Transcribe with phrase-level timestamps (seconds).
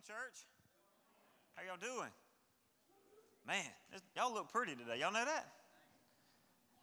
[0.00, 0.44] morning, church.
[1.54, 2.10] How y'all doing?
[3.46, 3.64] Man,
[4.16, 5.00] y'all look pretty today.
[5.00, 5.46] Y'all know that?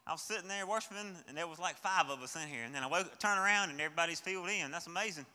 [0.06, 2.64] I was sitting there worshiping, and there was like five of us in here.
[2.64, 4.70] And then I woke, turn around, and everybody's filled in.
[4.70, 5.26] That's amazing.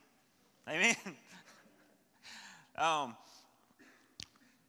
[0.69, 0.95] Amen.
[2.77, 3.15] um,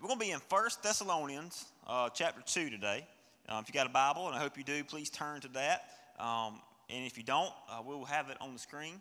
[0.01, 3.07] we're going to be in First Thessalonians uh, chapter 2 today.
[3.49, 5.85] Uh, if you got a Bible, and I hope you do, please turn to that.
[6.19, 6.61] Um,
[6.91, 9.01] and if you don't, uh, we'll have it on the screen.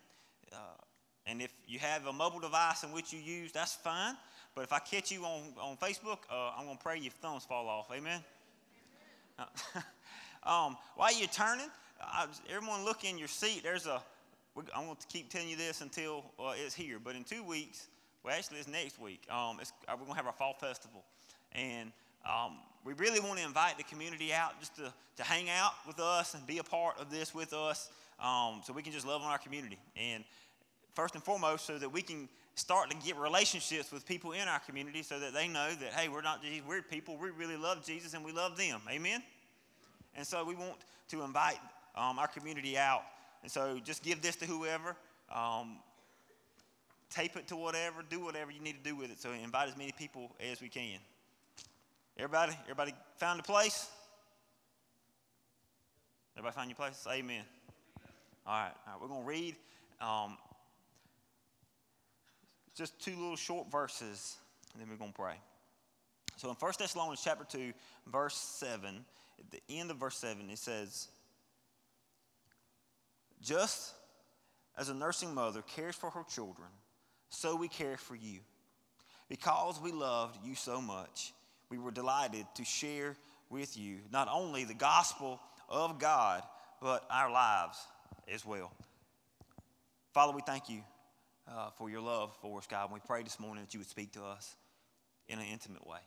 [0.51, 0.57] Uh,
[1.25, 4.15] and if you have a mobile device in which you use, that's fine.
[4.55, 7.45] But if I catch you on, on Facebook, uh, I'm going to pray your thumbs
[7.45, 7.89] fall off.
[7.91, 8.21] Amen?
[10.43, 11.69] um, while you're turning,
[12.01, 13.61] I, everyone look in your seat.
[13.63, 14.01] There's a,
[14.75, 16.99] I'm going to keep telling you this until uh, it's here.
[17.03, 17.87] But in two weeks,
[18.23, 19.23] well, actually, it's next week.
[19.29, 21.03] Um, it's, uh, we're going to have our fall festival.
[21.53, 21.91] And
[22.29, 25.99] um, we really want to invite the community out just to, to hang out with
[25.99, 29.21] us and be a part of this with us um, so we can just love
[29.21, 29.79] on our community.
[29.97, 30.23] And
[30.93, 34.59] first and foremost, so that we can start to get relationships with people in our
[34.59, 37.17] community so that they know that, hey, we're not these weird people.
[37.17, 38.79] We really love Jesus and we love them.
[38.89, 39.23] Amen?
[40.15, 40.75] And so we want
[41.09, 41.59] to invite
[41.95, 43.03] um, our community out.
[43.41, 44.95] And so just give this to whoever.
[45.33, 45.77] Um,
[47.09, 48.03] tape it to whatever.
[48.07, 49.19] Do whatever you need to do with it.
[49.19, 50.99] So invite as many people as we can.
[52.17, 53.89] Everybody, everybody found a place?
[56.37, 57.05] Everybody find your place?
[57.11, 57.43] Amen.
[58.45, 59.55] All right, all right we're going to read
[60.01, 60.37] um,
[62.75, 64.37] just two little short verses,
[64.73, 65.35] and then we're going to pray.
[66.37, 67.73] So in 1 Thessalonians chapter 2,
[68.11, 69.05] verse 7,
[69.39, 71.07] at the end of verse 7, it says,
[73.41, 73.93] Just
[74.77, 76.69] as a nursing mother cares for her children,
[77.29, 78.39] so we care for you.
[79.29, 81.33] Because we loved you so much,
[81.69, 83.15] we were delighted to share
[83.49, 86.43] with you not only the gospel of God,
[86.81, 87.77] but our lives
[88.31, 88.71] as well.
[90.13, 90.83] Father, we thank you
[91.47, 92.85] uh, for your love for us, God.
[92.85, 94.55] And we pray this morning that you would speak to us
[95.27, 95.99] in an intimate way.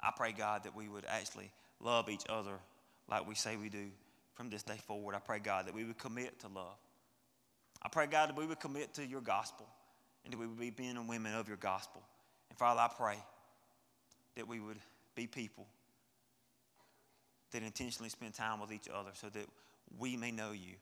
[0.00, 1.50] I pray, God, that we would actually
[1.80, 2.58] love each other
[3.08, 3.86] like we say we do
[4.34, 5.14] from this day forward.
[5.14, 6.76] I pray, God, that we would commit to love.
[7.82, 9.66] I pray, God, that we would commit to your gospel
[10.24, 12.02] and that we would be men and women of your gospel.
[12.48, 13.16] And Father, I pray
[14.36, 14.78] that we would
[15.14, 15.66] be people
[17.52, 19.46] that intentionally spend time with each other so that
[19.98, 20.74] we may know you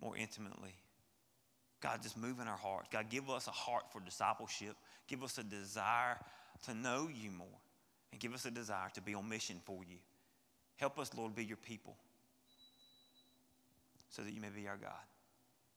[0.00, 0.74] more intimately
[1.80, 2.88] God, just move in our hearts.
[2.90, 4.74] God, give us a heart for discipleship.
[5.06, 6.18] Give us a desire
[6.64, 7.46] to know you more.
[8.10, 9.98] And give us a desire to be on mission for you.
[10.76, 11.96] Help us, Lord, be your people
[14.10, 14.90] so that you may be our God.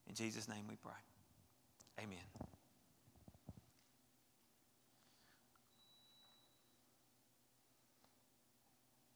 [0.08, 0.92] In Jesus' name we pray.
[2.02, 2.18] Amen.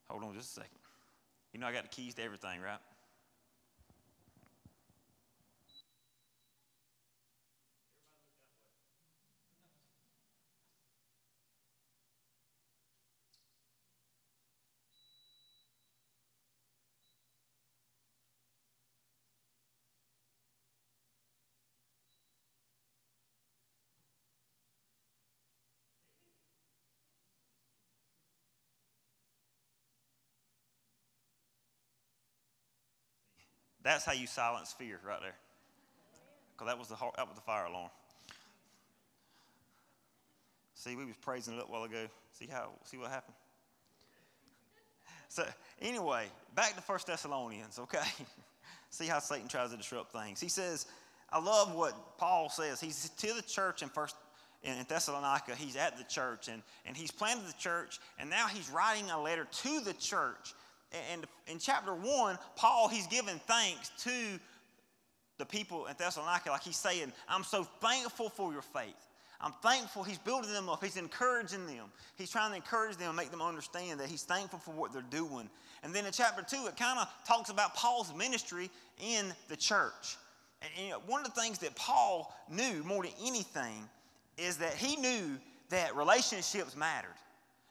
[0.09, 0.79] Hold on just a second.
[1.53, 2.79] You know, I got the keys to everything, right?
[33.87, 35.37] That's how you silence fear right there.
[36.53, 37.91] Because that was the that was the fire alarm.
[40.75, 42.07] See, we was praising it up a while ago.
[42.33, 43.37] See how see what happened?
[45.29, 45.45] So
[45.81, 46.27] anyway,
[46.57, 48.03] back to First Thessalonians, okay?
[48.91, 50.41] see how Satan tries to disrupt things.
[50.41, 50.87] He says,
[51.31, 52.81] I love what Paul says.
[52.81, 54.17] He's to the church in First
[54.65, 55.55] in Thessalonica.
[55.55, 59.23] He's at the church and, and he's planted the church, and now he's writing a
[59.23, 60.55] letter to the church
[61.13, 64.39] and in chapter one, Paul, he's giving thanks to
[65.39, 68.95] the people in Thessalonica, like he's saying, I'm so thankful for your faith.
[69.39, 70.83] I'm thankful he's building them up.
[70.83, 71.93] He's encouraging them.
[72.17, 75.03] He's trying to encourage them, and make them understand that he's thankful for what they're
[75.03, 75.51] doing.
[75.83, 80.17] And then in chapter two, it kind of talks about Paul's ministry in the church.
[80.63, 83.87] And, and one of the things that Paul knew more than anything
[84.39, 85.39] is that he knew
[85.69, 87.11] that relationships mattered.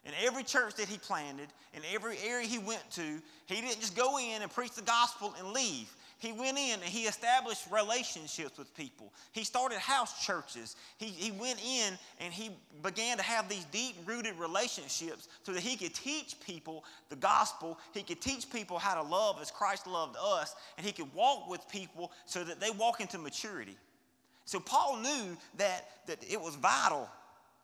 [0.05, 3.95] In every church that he planted, in every area he went to, he didn't just
[3.95, 5.93] go in and preach the gospel and leave.
[6.19, 9.11] He went in and he established relationships with people.
[9.33, 10.75] He started house churches.
[10.97, 12.51] He, he went in and he
[12.83, 17.77] began to have these deep rooted relationships so that he could teach people the gospel.
[17.93, 20.55] He could teach people how to love as Christ loved us.
[20.77, 23.77] And he could walk with people so that they walk into maturity.
[24.45, 27.09] So Paul knew that, that it was vital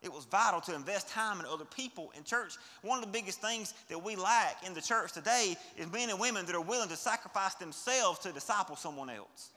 [0.02, 2.54] it was vital to invest time in other people in church.
[2.82, 6.18] One of the biggest things that we lack in the church today is men and
[6.18, 9.50] women that are willing to sacrifice themselves to disciple someone else.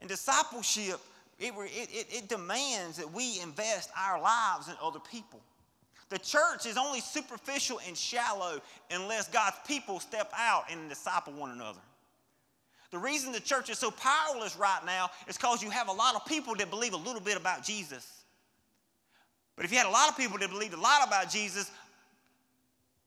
[0.00, 1.00] And discipleship
[1.40, 5.40] it, it, it demands that we invest our lives in other people.
[6.10, 8.60] The church is only superficial and shallow
[8.90, 11.78] unless God's people step out and disciple one another.
[12.90, 16.16] The reason the church is so powerless right now is because you have a lot
[16.16, 18.19] of people that believe a little bit about Jesus.
[19.60, 21.70] But if you had a lot of people that believed a lot about Jesus,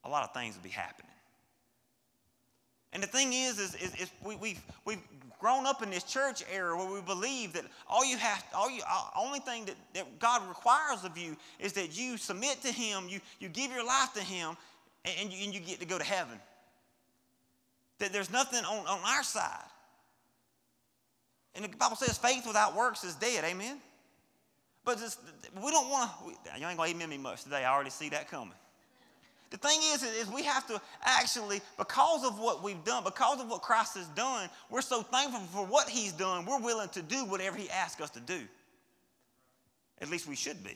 [0.04, 1.10] a lot of things would be happening.
[2.92, 5.02] And the thing is, is, is, is we, we've, we've
[5.40, 8.84] grown up in this church era where we believe that all you have, all you,
[8.88, 13.06] uh, only thing that, that God requires of you is that you submit to Him,
[13.10, 14.56] you, you give your life to Him,
[15.06, 16.40] and, you, and you get to go to heaven.
[17.98, 19.58] That there's nothing on, on our side.
[21.56, 23.80] And the Bible says faith without works is dead, amen?
[24.86, 25.18] But this,
[25.64, 27.64] we don't want to, you ain't going to amen me much today.
[27.64, 28.54] I already see that coming.
[29.50, 33.50] The thing is, is we have to actually, because of what we've done, because of
[33.50, 37.24] what Christ has done, we're so thankful for what he's done, we're willing to do
[37.26, 38.40] whatever he asks us to do.
[40.02, 40.76] At least we should be.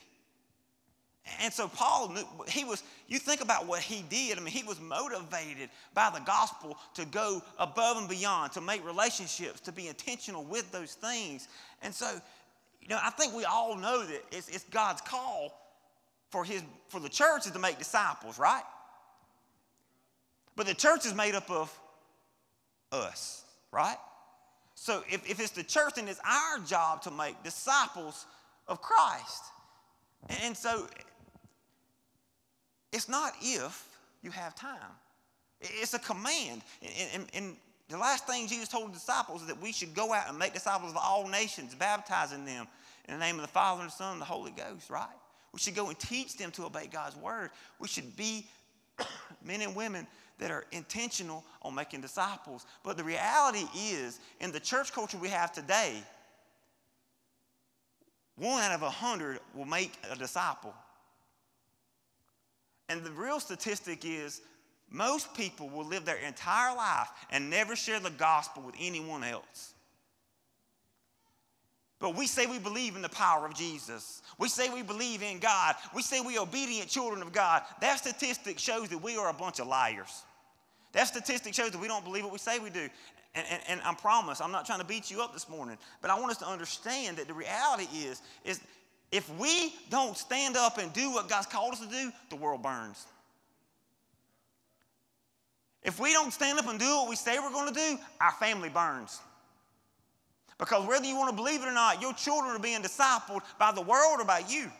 [1.41, 2.15] And so Paul,
[2.47, 4.37] he was, you think about what he did.
[4.37, 8.85] I mean, he was motivated by the gospel to go above and beyond, to make
[8.85, 11.47] relationships, to be intentional with those things.
[11.81, 12.21] And so,
[12.87, 15.53] you know, I think we all know that it's, it's God's call
[16.29, 18.63] for, his, for the church is to make disciples, right?
[20.55, 21.77] But the church is made up of
[22.91, 23.97] us, right?
[24.75, 28.25] So if, if it's the church, then it's our job to make disciples
[28.67, 29.43] of Christ.
[30.43, 30.87] And so
[32.93, 33.87] it's not if
[34.21, 34.77] you have time,
[35.59, 36.61] it's a command.
[36.81, 37.55] And, and, and
[37.89, 40.53] the last thing Jesus told the disciples is that we should go out and make
[40.53, 42.67] disciples of all nations, baptizing them
[43.07, 45.07] in the name of the Father and the Son and the Holy Ghost, right?
[45.53, 47.51] We should go and teach them to obey God's word.
[47.79, 48.47] We should be
[49.43, 50.05] men and women
[50.39, 52.65] that are intentional on making disciples.
[52.83, 55.95] But the reality is, in the church culture we have today,
[58.35, 60.73] one out of a hundred will make a disciple.
[62.89, 64.41] And the real statistic is
[64.89, 69.73] most people will live their entire life and never share the gospel with anyone else.
[71.99, 74.21] But we say we believe in the power of Jesus.
[74.37, 75.75] We say we believe in God.
[75.95, 77.63] We say we are obedient children of God.
[77.81, 80.23] That statistic shows that we are a bunch of liars.
[80.93, 82.87] That statistic shows that we don't believe what we say we do.
[83.33, 86.11] And, and, and I promise, I'm not trying to beat you up this morning, but
[86.11, 88.61] I want us to understand that the reality is, is
[89.11, 92.61] if we don't stand up and do what God's called us to do, the world
[92.61, 93.05] burns.
[95.83, 98.31] If we don't stand up and do what we say we're going to do, our
[98.33, 99.19] family burns.
[100.57, 103.71] Because whether you want to believe it or not, your children are being discipled by
[103.71, 104.71] the world or by you.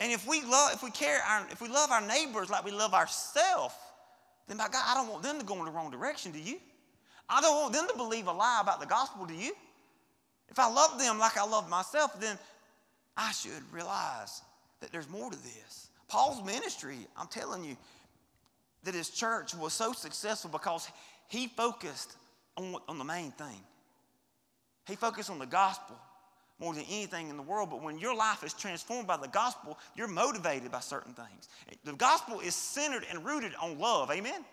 [0.00, 2.70] And if we love, if we care, our, if we love our neighbors like we
[2.70, 3.74] love ourselves,
[4.48, 6.58] then by God, I don't want them to go in the wrong direction, do you?
[7.28, 9.52] I don't want them to believe a lie about the gospel, do you?
[10.48, 12.36] If I love them like I love myself, then
[13.16, 14.42] I should realize
[14.80, 15.88] that there's more to this.
[16.08, 17.76] Paul's ministry, I'm telling you,
[18.84, 20.88] that his church was so successful because
[21.28, 22.16] he focused
[22.56, 23.60] on, on the main thing.
[24.86, 25.96] He focused on the gospel
[26.58, 27.70] more than anything in the world.
[27.70, 31.48] But when your life is transformed by the gospel, you're motivated by certain things.
[31.84, 34.10] The gospel is centered and rooted on love.
[34.10, 34.44] Amen?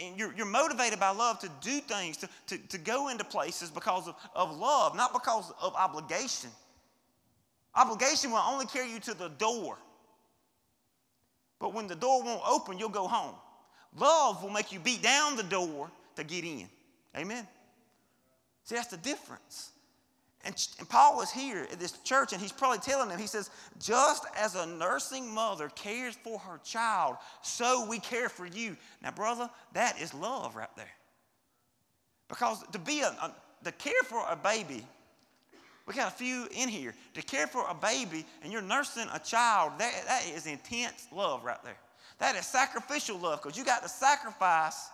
[0.00, 3.70] And you're, you're motivated by love to do things, to, to, to go into places
[3.70, 6.50] because of, of love, not because of obligation.
[7.74, 9.78] Obligation will only carry you to the door.
[11.60, 13.34] But when the door won't open, you'll go home.
[13.96, 16.68] Love will make you beat down the door to get in.
[17.16, 17.46] Amen?
[18.64, 19.70] See, that's the difference.
[20.44, 23.50] And, and Paul is here at this church, and he's probably telling them, he says,
[23.78, 28.76] just as a nursing mother cares for her child, so we care for you.
[29.02, 30.86] Now, brother, that is love right there.
[32.28, 34.86] Because to be a, a to care for a baby,
[35.90, 36.94] we got a few in here.
[37.14, 41.44] To care for a baby and you're nursing a child, that, that is intense love
[41.44, 41.76] right there.
[42.20, 44.88] That is sacrificial love because you got to sacrifice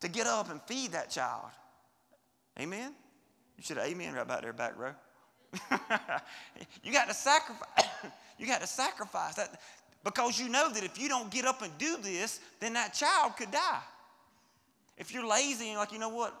[0.00, 1.46] to get up and feed that child.
[2.60, 2.92] Amen?
[3.56, 4.92] You should have amen right back there, back row.
[6.82, 7.86] you got to sacrifice.
[8.38, 9.62] you got to sacrifice that
[10.04, 13.38] because you know that if you don't get up and do this, then that child
[13.38, 13.80] could die.
[14.98, 16.38] If you're lazy and like, you know what,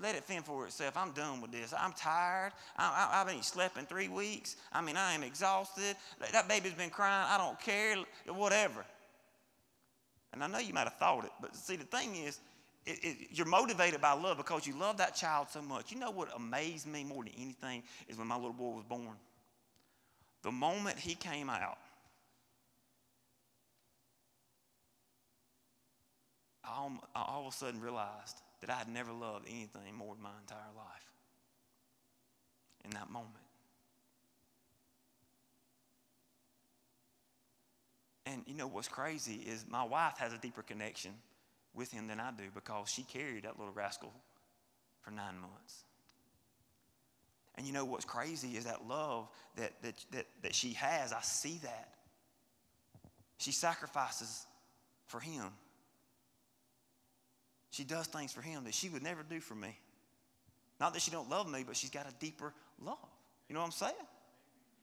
[0.00, 0.96] let it fend for itself.
[0.96, 1.74] I'm done with this.
[1.78, 2.52] I'm tired.
[2.76, 4.56] I, I, I haven't slept in three weeks.
[4.72, 5.96] I mean, I am exhausted.
[6.32, 7.26] That baby's been crying.
[7.28, 7.96] I don't care.
[8.26, 8.84] Whatever.
[10.32, 12.40] And I know you might have thought it, but see, the thing is,
[12.86, 15.92] it, it, you're motivated by love because you love that child so much.
[15.92, 19.16] You know what amazed me more than anything is when my little boy was born.
[20.42, 21.78] The moment he came out,
[26.64, 30.14] I all, I all of a sudden realized that I had never loved anything more
[30.14, 31.10] in my entire life
[32.84, 33.34] in that moment.
[38.26, 41.12] And you know what's crazy is my wife has a deeper connection
[41.74, 44.12] with him than I do because she carried that little rascal
[45.00, 45.84] for nine months.
[47.56, 51.20] And you know what's crazy is that love that, that, that, that she has, I
[51.22, 51.88] see that.
[53.38, 54.46] She sacrifices
[55.06, 55.44] for him.
[57.70, 59.78] She does things for him that she would never do for me.
[60.80, 62.96] Not that she don't love me, but she's got a deeper love.
[63.48, 63.94] You know what I'm saying?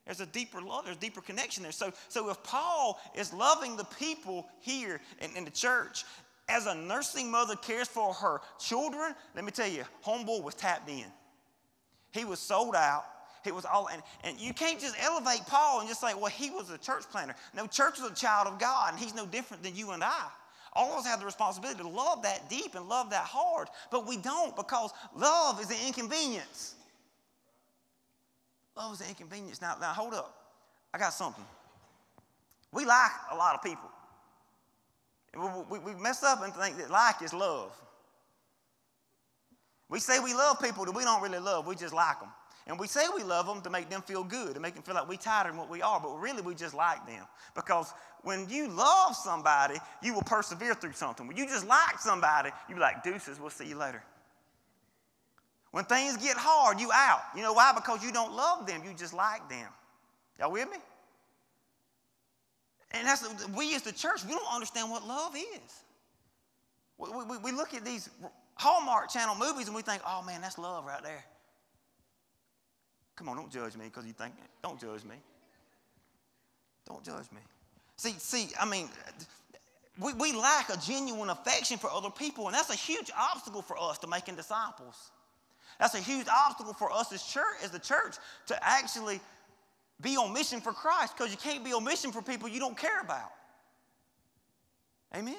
[0.05, 1.73] There's a deeper love, there's a deeper connection there.
[1.73, 6.05] So, so if Paul is loving the people here in, in the church,
[6.47, 10.89] as a nursing mother cares for her children, let me tell you, homeboy was tapped
[10.89, 11.05] in.
[12.11, 13.03] He was sold out.
[13.43, 16.49] He was all, and, and you can't just elevate Paul and just say, well, he
[16.49, 17.35] was a church planter.
[17.53, 20.27] No, church is a child of God, and he's no different than you and I.
[20.77, 24.05] All of us have the responsibility to love that deep and love that hard, but
[24.05, 26.75] we don't because love is an inconvenience.
[28.75, 29.59] Love is an inconvenience.
[29.59, 30.35] Now, now hold up.
[30.93, 31.43] I got something.
[32.71, 33.89] We like a lot of people.
[35.35, 37.75] We, we, we mess up and think that like is love.
[39.89, 42.29] We say we love people that we don't really love, we just like them.
[42.67, 44.93] And we say we love them to make them feel good, to make them feel
[44.93, 47.25] like we're tighter than what we are, but really we just like them.
[47.55, 47.93] Because
[48.23, 51.27] when you love somebody, you will persevere through something.
[51.27, 54.03] When you just like somebody, you be like, deuces, we'll see you later.
[55.71, 57.21] When things get hard, you out.
[57.35, 57.71] You know why?
[57.73, 59.69] Because you don't love them, you just like them.
[60.37, 60.77] Y'all with me?
[62.91, 65.83] And that's we as the church, we don't understand what love is.
[66.97, 68.09] We, we, we look at these
[68.55, 71.23] Hallmark Channel movies and we think, oh man, that's love right there.
[73.17, 74.33] Come on, don't judge me because you think,
[74.63, 75.15] don't judge me.
[76.85, 77.41] Don't judge me.
[77.97, 78.87] See, see, I mean,
[79.99, 83.75] we, we lack a genuine affection for other people, and that's a huge obstacle for
[83.77, 85.11] us to making disciples.
[85.79, 88.15] That's a huge obstacle for us as church, as the church,
[88.47, 89.19] to actually
[89.99, 92.77] be on mission for Christ, because you can't be on mission for people you don't
[92.77, 93.31] care about.
[95.15, 95.35] Amen.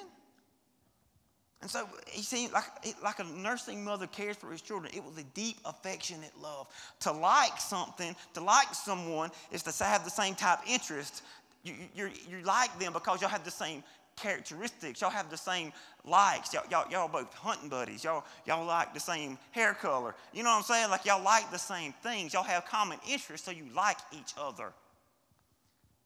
[1.61, 2.63] And so he seemed like,
[3.03, 4.93] like a nursing mother cares for his children.
[4.95, 6.67] It was a deep, affectionate love.
[7.01, 11.21] To like something, to like someone, is to have the same type of interest.
[11.63, 13.83] You, you, you like them because y'all have the same
[14.15, 15.01] characteristics.
[15.01, 15.73] Y'all have the same
[16.05, 16.53] likes.
[16.53, 18.05] Y'all, y'all, y'all both hunting buddies.
[18.05, 20.15] Y'all, y'all like the same hair color.
[20.33, 20.89] You know what I'm saying?
[20.89, 22.33] Like y'all like the same things.
[22.33, 24.71] Y'all have common interests, so you like each other.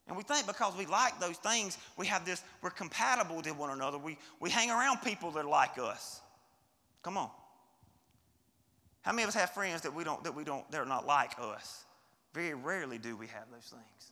[0.07, 3.69] And we think because we like those things, we have this, we're compatible to one
[3.69, 3.97] another.
[3.97, 6.21] We, we hang around people that are like us.
[7.03, 7.29] Come on.
[9.01, 11.31] How many of us have friends that we don't, that we don't, they're not like
[11.39, 11.85] us?
[12.33, 14.11] Very rarely do we have those things.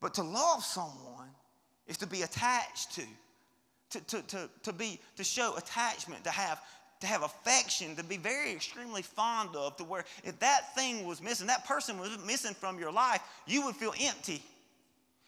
[0.00, 1.28] But to love someone
[1.86, 3.02] is to be attached to,
[3.90, 6.60] to, to, to, to, be, to show attachment, to have
[7.00, 11.22] to have affection, to be very extremely fond of, to where if that thing was
[11.22, 14.42] missing, that person was missing from your life, you would feel empty.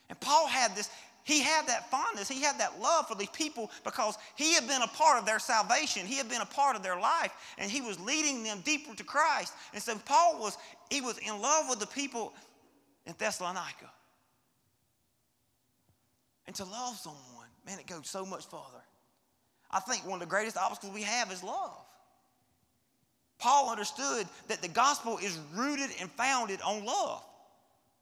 [0.08, 0.88] And Paul had this,
[1.24, 4.80] he had that fondness, he had that love for these people because he had been
[4.80, 7.82] a part of their salvation, he had been a part of their life, and he
[7.82, 9.52] was leading them deeper to Christ.
[9.74, 10.56] And so Paul was,
[10.90, 12.32] he was in love with the people
[13.04, 13.90] in Thessalonica.
[16.46, 18.82] And to love someone, man, it goes so much farther.
[19.70, 21.76] I think one of the greatest obstacles we have is love.
[23.38, 27.22] Paul understood that the gospel is rooted and founded on love.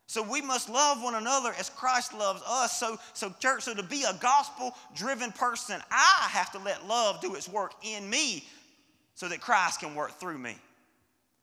[0.06, 2.78] So we must love one another as Christ loves us.
[2.78, 7.20] So, so church, so to be a gospel driven person, I have to let love
[7.20, 8.44] do its work in me
[9.14, 10.56] so that Christ can work through me.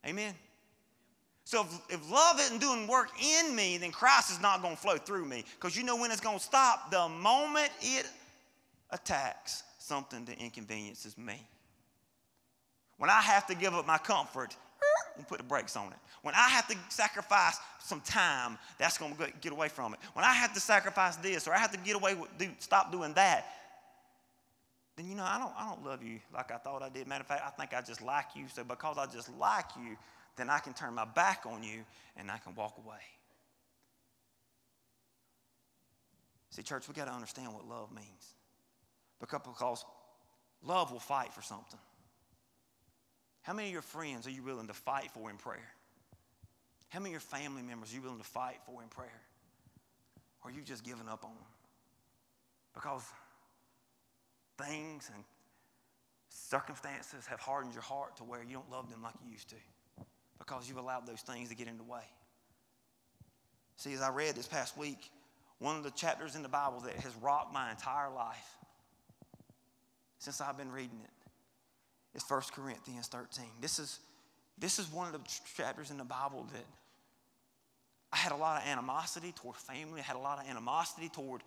[0.08, 0.34] Amen.
[1.44, 4.82] So if, if love isn't doing work in me, then Christ is not going to
[4.82, 5.44] flow through me.
[5.56, 6.90] Because you know when it's going to stop?
[6.90, 8.08] The moment it
[8.92, 11.46] attacks something that inconveniences me.
[12.98, 14.56] When I have to give up my comfort,
[15.18, 15.98] and put the brakes on it.
[16.22, 20.00] When I have to sacrifice some time, that's going to get away from it.
[20.14, 22.92] When I have to sacrifice this or I have to get away with, do, stop
[22.92, 23.46] doing that,
[24.96, 27.08] then you know I don't, I don't love you like I thought I did.
[27.08, 28.46] Matter of fact, I think I just like you.
[28.52, 29.98] So because I just like you,
[30.36, 31.84] then I can turn my back on you
[32.18, 32.98] and I can walk away.
[36.50, 38.34] See, church, we got to understand what love means
[39.30, 39.86] because
[40.64, 41.80] love will fight for something.
[43.42, 45.74] How many of your friends are you willing to fight for in prayer?
[46.90, 49.22] How many of your family members are you willing to fight for in prayer?
[50.44, 51.48] Or are you just giving up on them?
[52.74, 53.04] Because
[54.58, 55.24] things and
[56.30, 59.56] circumstances have hardened your heart to where you don't love them like you used to
[60.40, 62.04] because you've allowed those things to get in the way.
[63.78, 65.10] See, as I read this past week,
[65.60, 68.58] one of the chapters in the Bible that has rocked my entire life
[70.24, 71.10] since I've been reading it,
[72.16, 73.44] is 1 Corinthians 13.
[73.60, 74.00] This is,
[74.58, 75.20] this is one of the
[75.58, 76.66] chapters in the Bible that
[78.14, 80.00] I had a lot of animosity toward family.
[80.00, 81.42] I had a lot of animosity toward,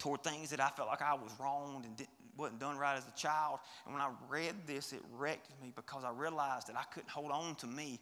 [0.00, 3.16] toward things that I felt like I was wronged and wasn't done right as a
[3.16, 3.60] child.
[3.84, 7.30] And when I read this, it wrecked me because I realized that I couldn't hold
[7.30, 8.00] on to me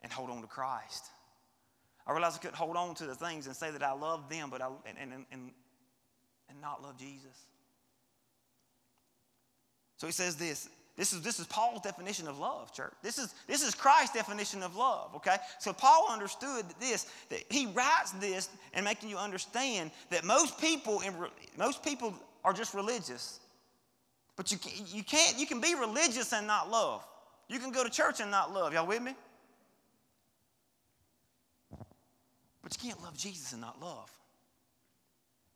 [0.00, 1.04] and hold on to Christ.
[2.06, 4.48] I realized I couldn't hold on to the things and say that I love them,
[4.50, 5.50] but I, and, and, and,
[6.48, 7.46] and not love Jesus.
[10.02, 10.68] So he says this.
[10.96, 12.92] This is, this is Paul's definition of love, church.
[13.04, 15.36] This is, this is Christ's definition of love, okay?
[15.60, 21.02] So Paul understood this, that he writes this and making you understand that most people,
[21.02, 21.14] in,
[21.56, 23.38] most people are just religious.
[24.34, 27.04] But you, you can't, you can be religious and not love.
[27.46, 28.72] You can go to church and not love.
[28.72, 29.14] Y'all with me?
[32.60, 34.10] But you can't love Jesus and not love.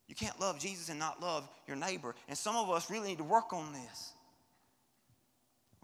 [0.07, 2.15] You can't love Jesus and not love your neighbor.
[2.29, 4.13] And some of us really need to work on this.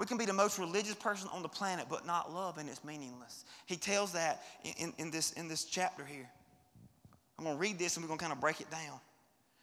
[0.02, 2.82] We can be the most religious person on the planet, but not love, and it's
[2.82, 3.44] meaningless.
[3.66, 4.42] He tells that
[4.76, 6.28] in, in, this, in this chapter here.
[7.38, 8.98] I'm going to read this and we're going to kind of break it down.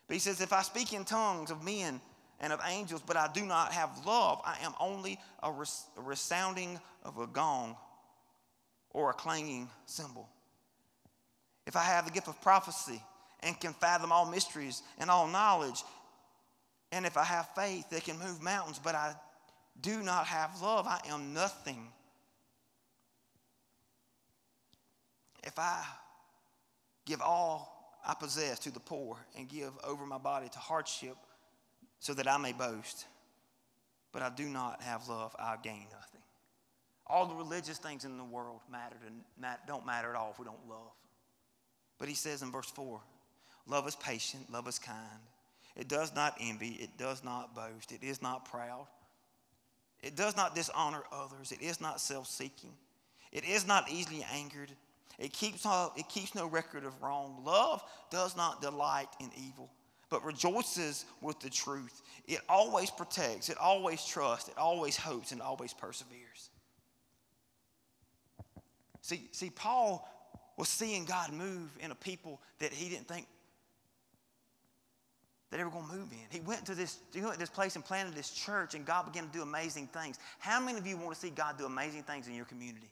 [0.08, 2.00] But he says, If I speak in tongues of men
[2.39, 6.01] and of angels, but I do not have love, I am only a, res- a
[6.01, 7.75] resounding of a gong
[8.91, 10.29] or a clanging cymbal.
[11.67, 13.03] If I have the gift of prophecy
[13.41, 15.84] and can fathom all mysteries and all knowledge,
[16.93, 19.15] and if I have faith that can move mountains, but I
[19.82, 21.88] do not have love, I am nothing.
[25.44, 25.84] If I
[27.06, 31.16] give all I possess to the poor and give over my body to hardship
[32.00, 33.06] so that I may boast,
[34.12, 36.22] but I do not have love, I gain nothing.
[37.08, 40.46] All the religious things in the world matter to, don't matter at all if we
[40.46, 40.92] don't love.
[41.98, 43.02] But he says in verse 4
[43.68, 44.98] love is patient, love is kind.
[45.76, 48.88] It does not envy, it does not boast, it is not proud.
[50.01, 51.51] It does not dishonor others.
[51.51, 52.74] It is not self seeking.
[53.32, 54.72] It is not easily angered.
[55.18, 57.41] It keeps, no, it keeps no record of wrong.
[57.45, 59.69] Love does not delight in evil,
[60.10, 62.02] but rejoices with the truth.
[62.26, 66.50] It always protects, it always trusts, it always hopes, and always perseveres.
[69.02, 70.08] See, see, Paul
[70.58, 73.28] was seeing God move in a people that he didn't think
[75.50, 76.20] that they were going to move in.
[76.30, 79.06] He went to this, he went to this place and planted this church, and God
[79.06, 80.20] began to do amazing things.
[80.38, 82.90] How many of you want to see God do amazing things in your community?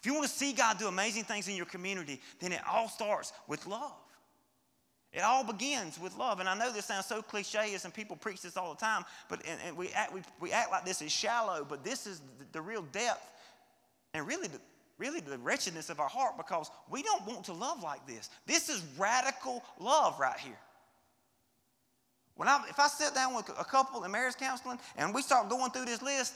[0.00, 2.88] If you want to see God do amazing things in your community, then it all
[2.88, 3.92] starts with love.
[5.14, 6.40] It all begins with love.
[6.40, 9.40] And I know this sounds so cliche and people preach this all the time, but
[9.46, 12.44] and, and we, act, we, we act like this is shallow, but this is the,
[12.52, 13.32] the real depth
[14.12, 14.58] and really the,
[14.98, 18.30] really the wretchedness of our heart because we don't want to love like this.
[18.46, 20.58] This is radical love right here.
[22.36, 25.48] When I, if I sit down with a couple in marriage counseling and we start
[25.48, 26.34] going through this list,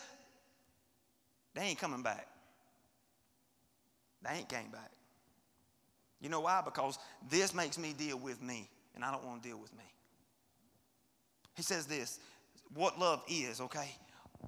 [1.54, 2.28] they ain't coming back.
[4.22, 4.90] They ain't came back.
[6.20, 6.62] You know why?
[6.64, 9.84] Because this makes me deal with me, and I don't want to deal with me.
[11.54, 12.18] He says this
[12.74, 13.88] what love is, okay?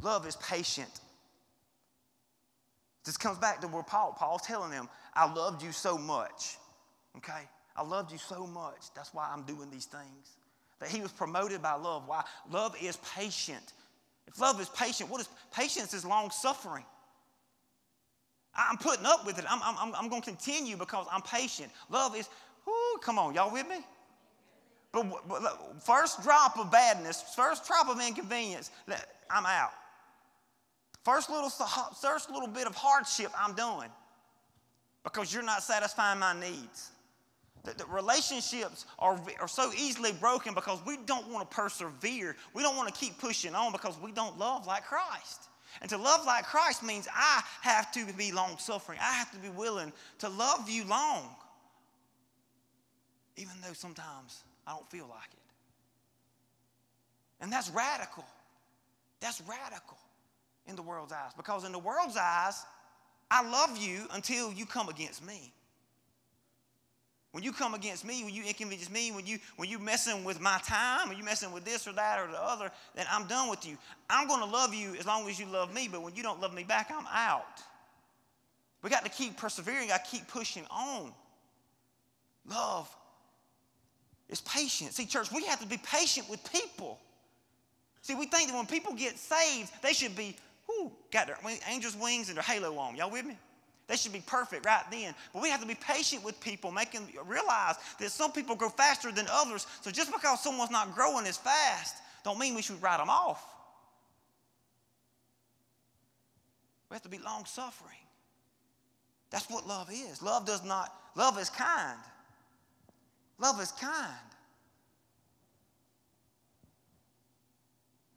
[0.02, 1.00] Love is patient.
[3.04, 6.56] This comes back to where Paul, Paul's telling them, I loved you so much.
[7.16, 7.48] Okay?
[7.76, 8.92] I loved you so much.
[8.94, 10.36] That's why I'm doing these things.
[10.80, 12.04] That he was promoted by love.
[12.06, 12.24] Why?
[12.50, 13.72] Love is patient.
[14.26, 16.84] If love is patient, what is patience is long suffering.
[18.54, 19.44] I'm putting up with it.
[19.48, 21.70] I'm, I'm, I'm going to continue because I'm patient.
[21.88, 22.28] Love is,
[22.66, 23.78] whoo, come on, y'all with me?
[24.92, 28.70] But, but first drop of badness, first drop of inconvenience,
[29.30, 29.70] I'm out.
[31.04, 31.48] First little,
[32.00, 33.88] first little bit of hardship, I'm doing
[35.02, 36.90] because you're not satisfying my needs.
[37.62, 42.36] The relationships are, are so easily broken because we don't want to persevere.
[42.54, 45.48] We don't want to keep pushing on because we don't love like Christ.
[45.80, 48.98] And to love like Christ means I have to be long suffering.
[49.00, 51.28] I have to be willing to love you long,
[53.36, 55.38] even though sometimes I don't feel like it.
[57.42, 58.24] And that's radical.
[59.20, 59.98] That's radical
[60.70, 61.32] in the world's eyes.
[61.36, 62.64] Because in the world's eyes,
[63.30, 65.52] I love you until you come against me.
[67.32, 70.40] When you come against me, when you inconvenience me, when you when you messing with
[70.40, 73.48] my time, when you messing with this or that or the other, then I'm done
[73.48, 73.78] with you.
[74.08, 76.40] I'm going to love you as long as you love me, but when you don't
[76.40, 77.62] love me back, I'm out.
[78.82, 79.92] We got to keep persevering.
[79.92, 81.12] I keep pushing on.
[82.48, 82.88] Love
[84.28, 84.92] is patient.
[84.94, 86.98] See, church, we have to be patient with people.
[88.02, 90.36] See, we think that when people get saved, they should be
[91.10, 92.96] Got their angels' wings and their halo on.
[92.96, 93.36] Y'all with me?
[93.88, 95.14] They should be perfect right then.
[95.32, 99.10] But we have to be patient with people, making realize that some people grow faster
[99.10, 99.66] than others.
[99.80, 103.44] So just because someone's not growing as fast, don't mean we should write them off.
[106.88, 107.96] We have to be long suffering.
[109.30, 110.22] That's what love is.
[110.22, 111.98] Love does not, love is kind.
[113.38, 114.29] Love is kind.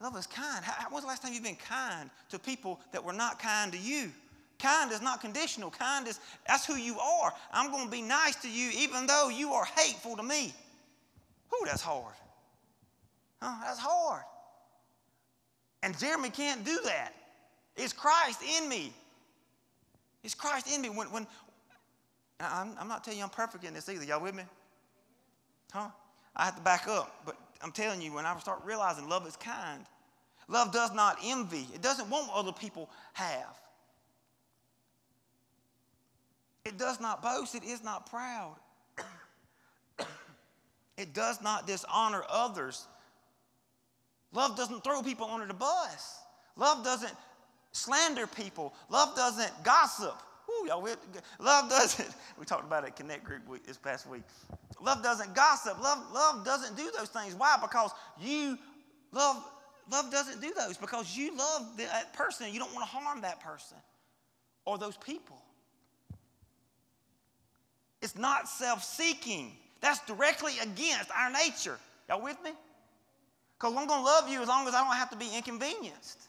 [0.03, 0.65] Love is kind.
[0.65, 3.77] How, when's the last time you've been kind to people that were not kind to
[3.77, 4.11] you?
[4.59, 5.71] Kind is not conditional.
[5.71, 7.31] Kind is, that's who you are.
[7.53, 10.53] I'm going to be nice to you even though you are hateful to me.
[11.53, 12.13] Ooh, that's hard.
[13.41, 13.55] Huh?
[13.63, 14.23] That's hard.
[15.83, 17.13] And Jeremy can't do that.
[17.77, 18.91] It's Christ in me.
[20.21, 20.89] It's Christ in me.
[20.89, 21.27] When, when
[22.41, 24.03] I'm, I'm not telling you I'm perfect in this either.
[24.03, 24.43] Y'all with me?
[25.71, 25.87] Huh?
[26.35, 27.21] I have to back up.
[27.25, 29.85] But I'm telling you, when I start realizing love is kind,
[30.47, 33.59] love does not envy, it doesn't want what other people have.
[36.65, 38.55] It does not boast, it is not proud.
[40.97, 42.87] it does not dishonor others.
[44.31, 46.21] Love doesn't throw people under the bus.
[46.55, 47.13] Love doesn't
[47.71, 48.73] slander people.
[48.89, 50.15] Love doesn't gossip.
[50.49, 50.87] Ooh, y'all,
[51.39, 54.23] love doesn't, we talked about it Connect Group week, this past week.
[54.81, 55.81] Love doesn't gossip.
[55.81, 57.35] Love, love doesn't do those things.
[57.35, 57.57] Why?
[57.61, 58.57] Because you
[59.11, 59.43] love,
[59.91, 62.51] love doesn't do those because you love that person.
[62.51, 63.77] You don't want to harm that person
[64.65, 65.41] or those people.
[68.01, 69.53] It's not self seeking.
[69.81, 71.77] That's directly against our nature.
[72.07, 72.51] Y'all with me?
[73.57, 76.21] Because I'm going to love you as long as I don't have to be inconvenienced.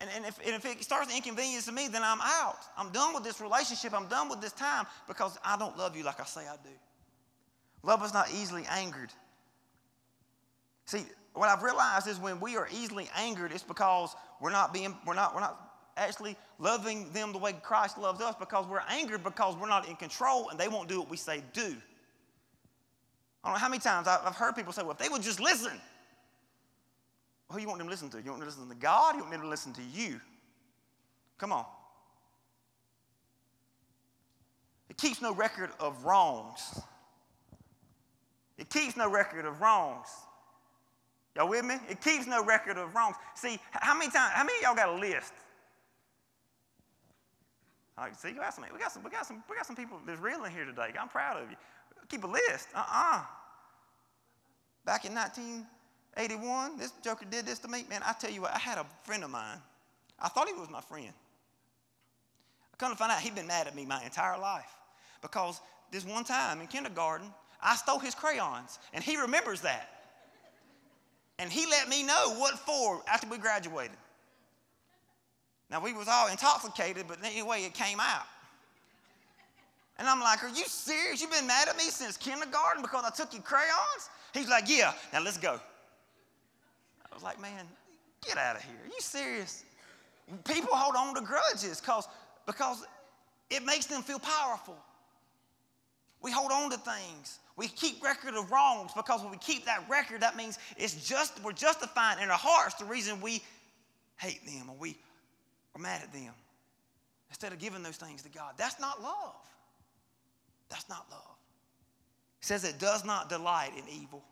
[0.00, 2.58] And, and, if, and if it starts to inconvenience to me, then I'm out.
[2.76, 3.92] I'm done with this relationship.
[3.92, 6.70] I'm done with this time because I don't love you like I say I do.
[7.82, 9.10] Love is not easily angered.
[10.86, 11.04] See,
[11.38, 15.14] what I've realized is when we are easily angered, it's because we're not being, we're
[15.14, 19.56] not, we're not actually loving them the way Christ loves us because we're angered because
[19.56, 21.76] we're not in control and they won't do what we say do.
[23.44, 25.40] I don't know how many times I've heard people say, well, if they would just
[25.40, 25.80] listen.
[27.50, 28.18] Who you want them to listen to?
[28.18, 29.14] You want them to listen to God?
[29.14, 30.20] You want them to listen to you?
[31.38, 31.64] Come on.
[34.90, 36.80] It keeps no record of wrongs.
[38.58, 40.08] It keeps no record of wrongs.
[41.38, 41.76] Y'all with me?
[41.88, 43.14] It keeps no record of wrongs.
[43.36, 45.32] See, how many times, how many y'all got a list?
[47.96, 50.00] Right, see, you got some, we got some, we got some, we got some people
[50.04, 50.88] that's real in here today.
[51.00, 51.56] I'm proud of you.
[52.08, 52.68] Keep a list.
[52.74, 53.22] Uh-uh.
[54.84, 57.84] Back in 1981, this joker did this to me.
[57.88, 59.58] Man, I tell you what, I had a friend of mine.
[60.18, 61.12] I thought he was my friend.
[62.72, 64.74] I come to find out he'd been mad at me my entire life
[65.22, 65.60] because
[65.92, 67.28] this one time in kindergarten,
[67.62, 69.97] I stole his crayons, and he remembers that.
[71.38, 73.96] And he let me know what for after we graduated.
[75.70, 78.26] Now we was all intoxicated, but anyway, it came out.
[79.98, 81.20] And I'm like, are you serious?
[81.20, 84.10] You've been mad at me since kindergarten because I took your crayons?
[84.32, 85.60] He's like, yeah, now let's go
[87.10, 87.66] I was like, man,
[88.24, 88.76] get out of here.
[88.84, 89.64] Are you serious?
[90.44, 92.06] People hold on to grudges because
[92.46, 92.84] because
[93.50, 94.76] it makes them feel powerful.
[96.22, 97.38] We hold on to things.
[97.58, 101.42] We keep record of wrongs because when we keep that record, that means it's just
[101.42, 103.42] we're justifying in our hearts the reason we
[104.16, 104.96] hate them or we
[105.74, 106.32] are mad at them.
[107.30, 108.54] Instead of giving those things to God.
[108.56, 109.34] That's not love.
[110.68, 111.36] That's not love.
[112.40, 114.22] It says it does not delight in evil.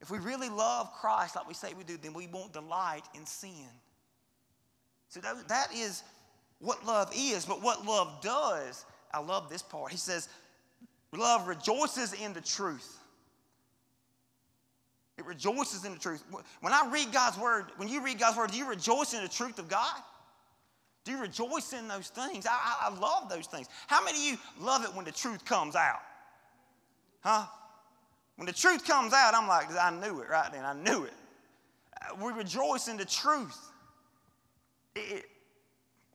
[0.00, 3.24] If we really love Christ like we say we do, then we won't delight in
[3.24, 3.68] sin.
[5.08, 6.02] So that, that is
[6.58, 7.46] what love is.
[7.46, 9.92] But what love does, I love this part.
[9.92, 10.28] He says,
[11.12, 12.98] love rejoices in the truth.
[15.18, 16.22] It rejoices in the truth.
[16.60, 19.28] When I read God's word, when you read God's word, do you rejoice in the
[19.28, 19.96] truth of God?
[21.04, 22.46] Do you rejoice in those things?
[22.46, 23.68] I, I, I love those things.
[23.86, 26.00] How many of you love it when the truth comes out?
[27.20, 27.46] Huh?
[28.36, 30.64] When the truth comes out, I'm like, I knew it right then.
[30.64, 31.14] I knew it.
[32.02, 33.58] Uh, we rejoice in the truth.
[34.94, 35.24] It,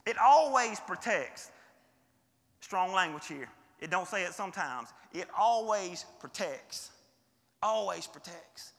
[0.06, 1.52] it always protects.
[2.60, 3.50] Strong language here.
[3.82, 4.90] It don't say it sometimes.
[5.12, 6.92] It always protects.
[7.64, 8.74] Always protects.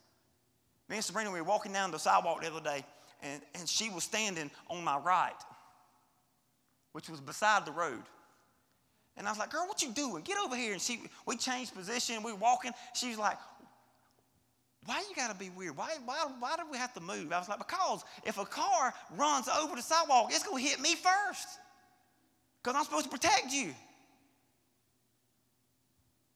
[0.88, 2.85] Me and Sabrina, we were walking down the sidewalk the other day,
[3.23, 5.33] and, and she was standing on my right,
[6.93, 8.03] which was beside the road.
[9.17, 10.23] And I was like, girl, what you doing?
[10.23, 10.73] Get over here.
[10.73, 12.23] And she, we changed position.
[12.23, 12.73] We were walking.
[12.95, 13.37] She was like,
[14.87, 15.77] why you got to be weird?
[15.77, 17.33] Why, why, why do we have to move?
[17.33, 20.95] I was like, because if a car runs over the sidewalk, it's to hit me
[20.95, 21.49] first.
[22.62, 23.75] Because I'm supposed to protect you.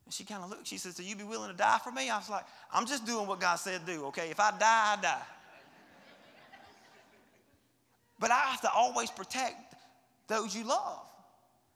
[0.06, 2.08] And she kind of looked, she said, So you be willing to die for me?
[2.08, 4.30] I was like, I'm just doing what God said do, okay?
[4.30, 5.22] If I die, I die.
[8.18, 9.74] but I have to always protect
[10.28, 11.02] those you love.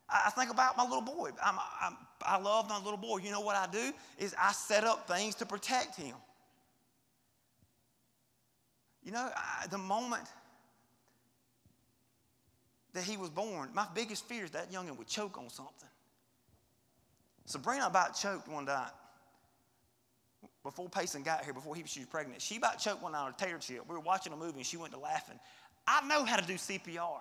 [0.08, 1.30] I think about my little boy.
[1.44, 3.18] I'm, I'm, i love my little boy.
[3.18, 3.92] You know what I do?
[4.18, 6.16] Is I set up things to protect him.
[9.04, 10.24] You know, I, the moment
[12.92, 15.88] that he was born, my biggest fear is that youngin would choke on something.
[17.46, 18.90] Sabrina about choked one night
[20.62, 22.40] before Payson got here, before he, she was pregnant.
[22.42, 23.82] She about choked one night on a tater chip.
[23.88, 25.38] We were watching a movie and she went to laughing.
[25.86, 27.20] I know how to do CPR.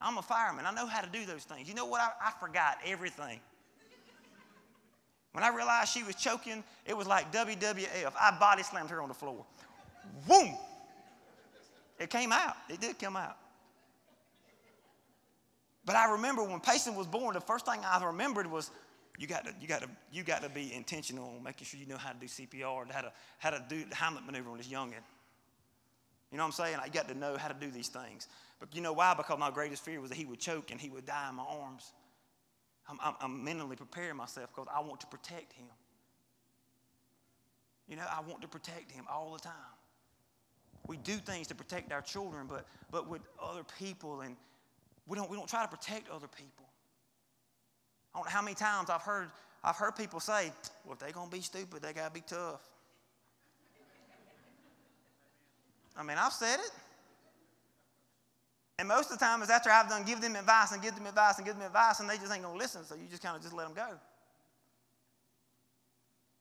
[0.00, 0.66] I'm a fireman.
[0.66, 1.68] I know how to do those things.
[1.68, 2.00] You know what?
[2.00, 3.40] I, I forgot everything.
[5.32, 8.12] When I realized she was choking, it was like WWF.
[8.20, 9.44] I body slammed her on the floor.
[10.26, 10.56] Boom!
[11.98, 12.56] It came out.
[12.68, 13.36] It did come out.
[15.84, 18.70] But I remember when Payson was born, the first thing I remembered was
[19.18, 21.86] you got to, you got to, you got to be intentional on making sure you
[21.86, 24.58] know how to do CPR and how to, how to do the Heimlich maneuver on
[24.58, 25.02] this youngin.
[26.30, 26.76] You know what I'm saying?
[26.80, 28.28] I got to know how to do these things.
[28.60, 29.14] But you know why?
[29.14, 31.42] Because my greatest fear was that he would choke and he would die in my
[31.42, 31.92] arms.
[32.88, 35.66] I'm, I'm, I'm mentally preparing myself because I want to protect him.
[37.88, 39.52] You know, I want to protect him all the time.
[40.86, 44.36] We do things to protect our children, but, but with other people, and
[45.06, 46.67] we don't, we don't try to protect other people.
[48.14, 49.30] I don't know how many times I've heard,
[49.62, 50.52] I've heard people say,
[50.84, 52.60] well, if they're going to be stupid, they got to be tough.
[55.96, 56.70] I mean, I've said it.
[58.78, 61.06] And most of the time, it's after I've done give them advice and give them
[61.06, 63.36] advice and give them advice, and they just ain't gonna listen, so you just kind
[63.36, 63.98] of just let them go.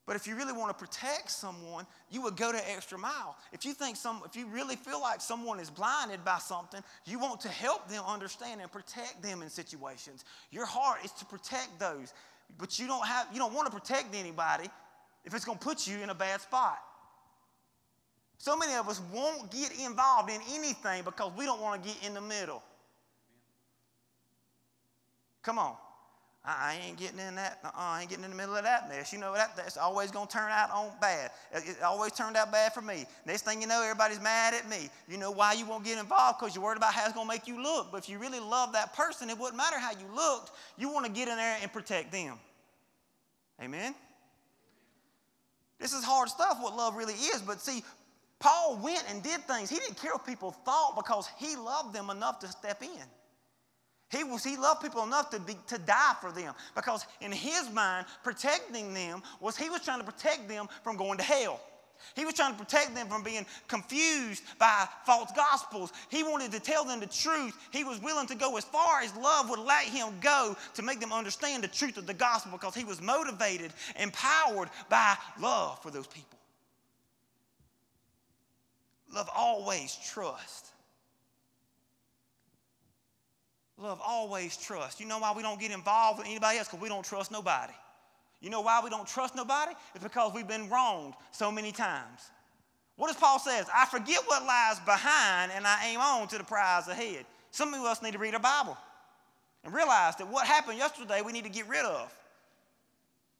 [0.07, 3.35] But if you really want to protect someone, you would go the extra mile.
[3.51, 7.19] If you think some, if you really feel like someone is blinded by something, you
[7.19, 10.23] want to help them understand and protect them in situations.
[10.49, 12.13] Your heart is to protect those,
[12.57, 14.69] but you don't have, you don't want to protect anybody
[15.25, 16.79] if it's going to put you in a bad spot.
[18.37, 21.97] So many of us won't get involved in anything because we don't want to get
[22.07, 22.63] in the middle.
[25.43, 25.75] Come on.
[26.47, 27.59] Uh-uh, I ain't getting in that.
[27.63, 29.11] Uh-uh, I ain't getting in the middle of that mess.
[29.11, 31.31] You know that that's always to turn out on bad.
[31.53, 33.05] It always turned out bad for me.
[33.25, 34.89] Next thing you know, everybody's mad at me.
[35.09, 36.39] You know why you won't get involved?
[36.39, 37.91] Because you're worried about how it's to make you look.
[37.91, 40.51] But if you really love that person, it wouldn't matter how you looked.
[40.77, 42.39] You want to get in there and protect them.
[43.61, 43.93] Amen.
[45.79, 46.59] This is hard stuff.
[46.61, 47.41] What love really is.
[47.41, 47.83] But see,
[48.39, 49.69] Paul went and did things.
[49.69, 53.03] He didn't care what people thought because he loved them enough to step in.
[54.09, 57.69] He, was, he loved people enough to, be, to die for them because in his
[57.73, 61.59] mind, protecting them was he was trying to protect them from going to hell.
[62.15, 65.91] He was trying to protect them from being confused by false gospels.
[66.09, 67.57] He wanted to tell them the truth.
[67.71, 70.99] He was willing to go as far as love would let him go to make
[70.99, 75.81] them understand the truth of the gospel because he was motivated, and empowered by love
[75.81, 76.37] for those people.
[79.13, 80.67] Love always trust.
[83.77, 84.99] Love always trust.
[84.99, 86.67] You know why we don't get involved with anybody else?
[86.67, 87.73] Because we don't trust nobody.
[88.41, 89.73] You know why we don't trust nobody?
[89.93, 92.31] It's because we've been wronged so many times.
[92.95, 93.67] What does Paul says?
[93.75, 97.25] I forget what lies behind and I aim on to the prize ahead.
[97.51, 98.77] Some of us need to read our Bible
[99.63, 102.11] and realize that what happened yesterday we need to get rid of.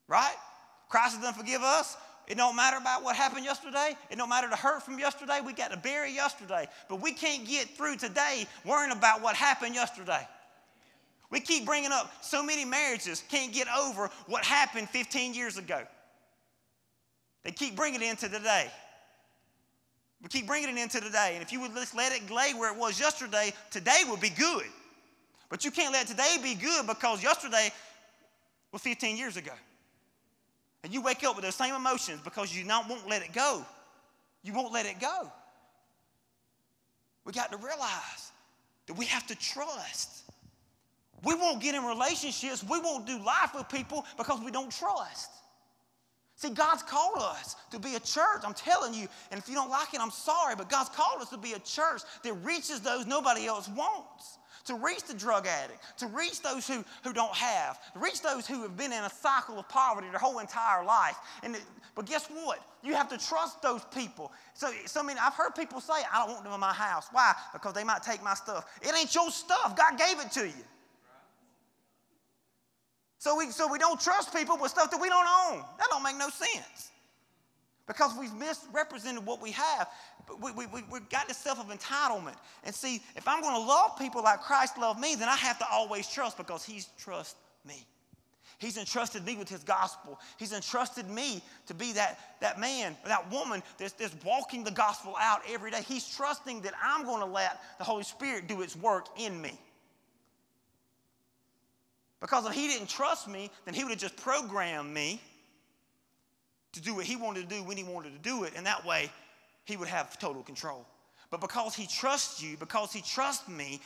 [0.08, 0.36] Right?
[0.90, 1.98] Christ has done forgive us.
[2.28, 3.96] It don't matter about what happened yesterday.
[4.10, 5.40] It don't matter the hurt from yesterday.
[5.44, 6.68] We got to bury yesterday.
[6.90, 10.28] But we can't get through today worrying about what happened yesterday.
[11.30, 15.82] We keep bringing up so many marriages can't get over what happened 15 years ago.
[17.44, 18.70] They keep bringing it into today.
[20.22, 21.32] We keep bringing it into today.
[21.34, 24.30] And if you would just let it lay where it was yesterday, today would be
[24.30, 24.66] good.
[25.50, 27.72] But you can't let today be good because yesterday
[28.74, 29.54] was 15 years ago.
[30.84, 33.66] And you wake up with those same emotions because you not, won't let it go.
[34.44, 35.32] You won't let it go.
[37.26, 38.32] We got to realize
[38.86, 40.24] that we have to trust.
[41.24, 45.32] We won't get in relationships, we won't do life with people because we don't trust.
[46.36, 48.44] See, God's called us to be a church.
[48.44, 51.30] I'm telling you, and if you don't like it, I'm sorry, but God's called us
[51.30, 55.80] to be a church that reaches those nobody else wants to reach the drug addict,
[55.98, 59.10] to reach those who, who don't have, to reach those who have been in a
[59.10, 61.18] cycle of poverty their whole entire life.
[61.44, 61.64] And it,
[61.96, 62.60] but guess what?
[62.84, 64.32] You have to trust those people.
[64.54, 67.08] So, so I mean, I've heard people say, I don't want them in my house.
[67.12, 67.34] Why?
[67.54, 68.66] Because they might take my stuff.
[68.82, 69.76] It ain't your stuff.
[69.76, 70.66] God gave it to you.
[73.20, 75.64] So we, so we don't trust people with stuff that we don't own.
[75.80, 76.92] That don't make no sense
[77.88, 79.88] because we've misrepresented what we have.
[80.42, 82.36] We, we, we, have got this self of entitlement.
[82.66, 85.58] And see, if I'm going to love people like Christ loved me, then I have
[85.60, 87.88] to always trust because He's trust me.
[88.60, 90.20] He's entrusted me with His gospel.
[90.38, 95.16] He's entrusted me to be that, that man, that woman that's, that's walking the gospel
[95.20, 95.82] out every day.
[95.88, 99.58] He's trusting that I'm going to let the Holy Spirit do its work in me.
[102.20, 105.22] Because if he didn't trust me, then he would have just programmed me
[106.78, 108.86] to do what he wanted to do when he wanted to do it, and that
[108.86, 109.12] way
[109.66, 110.86] he would have total control.
[111.30, 113.82] But because he trusts you, because he trusts me,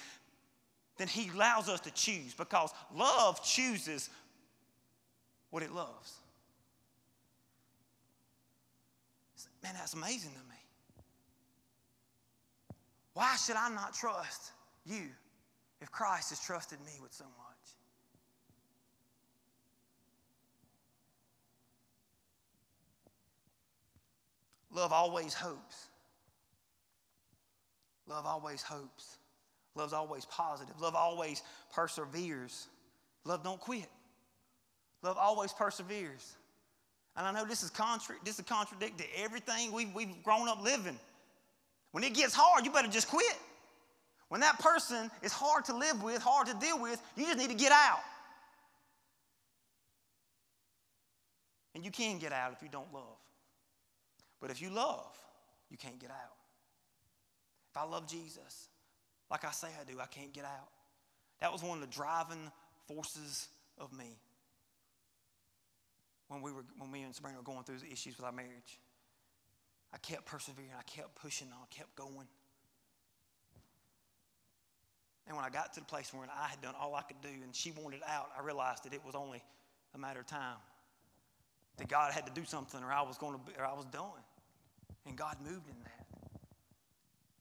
[0.97, 4.09] then he allows us to choose because love chooses
[5.49, 6.13] what it loves.
[9.63, 10.55] Man, that's amazing to me.
[13.13, 14.51] Why should I not trust
[14.85, 15.03] you
[15.81, 17.50] if Christ has trusted me with so much?
[24.73, 25.87] Love always hopes.
[28.07, 29.17] Love always hopes.
[29.75, 30.79] Love's always positive.
[30.81, 32.67] Love always perseveres.
[33.23, 33.87] Love don't quit.
[35.01, 36.35] Love always perseveres.
[37.15, 40.61] And I know this is, contra- this is contradict to everything we've, we've grown up
[40.61, 40.99] living.
[41.91, 43.37] When it gets hard, you better just quit.
[44.29, 47.49] When that person is hard to live with, hard to deal with, you just need
[47.49, 47.99] to get out.
[51.75, 53.20] And you can get out if you don't love.
[54.41, 55.15] But if you love,
[55.69, 56.35] you can't get out.
[57.71, 58.67] If I love Jesus,
[59.29, 60.69] like I say I do, I can't get out.
[61.39, 62.51] That was one of the driving
[62.87, 64.19] forces of me
[66.27, 68.79] when we were when me and Sabrina were going through the issues with our marriage.
[69.93, 72.27] I kept persevering, I kept pushing on, kept going.
[75.27, 77.29] And when I got to the place where I had done all I could do
[77.43, 79.41] and she wanted out, I realized that it was only
[79.93, 80.57] a matter of time.
[81.77, 83.85] That God had to do something or I was going to be, or I was
[83.85, 84.23] done.
[85.05, 86.01] And God moved in that.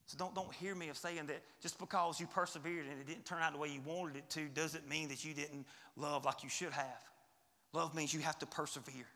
[0.07, 3.23] So don't, don't hear me of saying that just because you persevered and it didn't
[3.23, 6.43] turn out the way you wanted it to doesn't mean that you didn't love like
[6.43, 7.01] you should have.
[7.71, 9.07] Love means you have to persevere.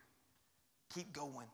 [0.94, 1.48] Keep going.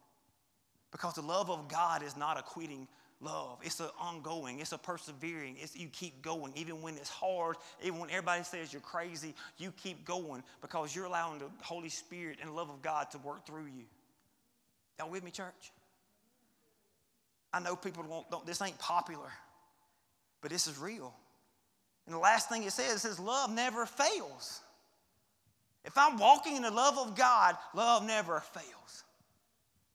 [0.91, 2.87] Because the love of God is not a quitting
[3.19, 3.57] love.
[3.63, 5.55] It's an ongoing, it's a persevering.
[5.59, 6.53] It's you keep going.
[6.55, 11.05] Even when it's hard, even when everybody says you're crazy, you keep going because you're
[11.05, 13.85] allowing the Holy Spirit and the love of God to work through you.
[14.99, 15.71] Y'all with me, church?
[17.53, 19.31] I know people don't, don't this ain't popular,
[20.41, 21.13] but this is real.
[22.05, 24.61] And the last thing it says, it says, love never fails.
[25.83, 29.03] If I'm walking in the love of God, love never fails.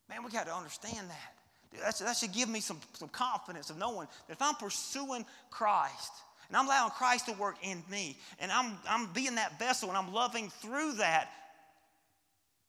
[0.09, 1.99] Man, we got to understand that.
[1.99, 6.13] that should give me some, some confidence of knowing that if I'm pursuing Christ
[6.49, 9.99] and I'm allowing Christ to work in me and I'm, I'm being that vessel and
[9.99, 11.29] I'm loving through that,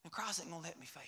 [0.04, 1.04] then Christ ain't going to let me fail.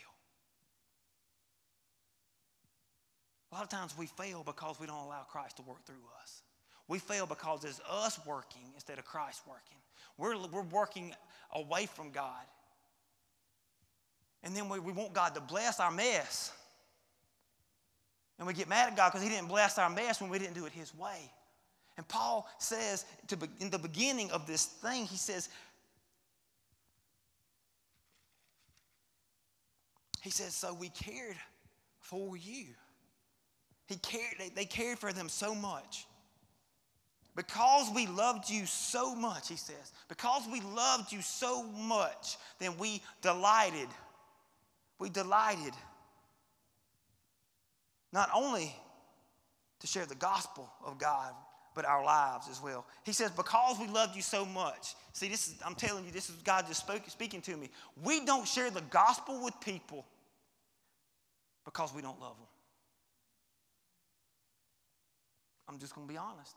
[3.52, 6.44] A lot of times we fail because we don't allow Christ to work through us.
[6.88, 9.78] We fail because it's us working instead of Christ working.
[10.18, 11.14] We're, we're working
[11.54, 12.46] away from God.
[14.44, 16.52] And then we, we want God to bless our mess.
[18.38, 20.56] And we get mad at God because He didn't bless our mess when we didn't
[20.56, 21.32] do it His way.
[22.00, 25.50] And Paul says to, in the beginning of this thing, he says,
[30.22, 31.36] he says, so we cared
[32.00, 32.68] for you.
[33.90, 36.06] He cared, they, cared for them so much.
[37.36, 42.78] Because we loved you so much, he says, because we loved you so much, then
[42.78, 43.88] we delighted.
[45.00, 45.74] We delighted
[48.14, 48.76] not only
[49.80, 51.34] to share the gospel of God,
[51.74, 52.86] but our lives as well.
[53.06, 54.96] He says, because we loved you so much.
[55.14, 57.70] See, this is, I'm telling you, this is God just spoke, speaking to me.
[58.04, 60.06] We don't share the gospel with people
[61.64, 62.48] because we don't love them.
[65.70, 66.56] I'm just going to be honest.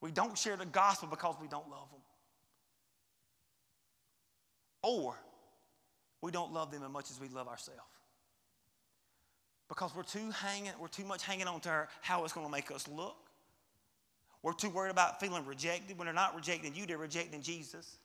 [0.00, 2.00] We don't share the gospel because we don't love them.
[4.82, 5.16] Or
[6.20, 7.80] we don't love them as much as we love ourselves.
[9.68, 12.52] Because we're too hanging, we're too much hanging on to our, how it's going to
[12.52, 13.16] make us look.
[14.42, 15.96] We're too worried about feeling rejected.
[15.96, 17.96] When they're not rejecting you, they're rejecting Jesus.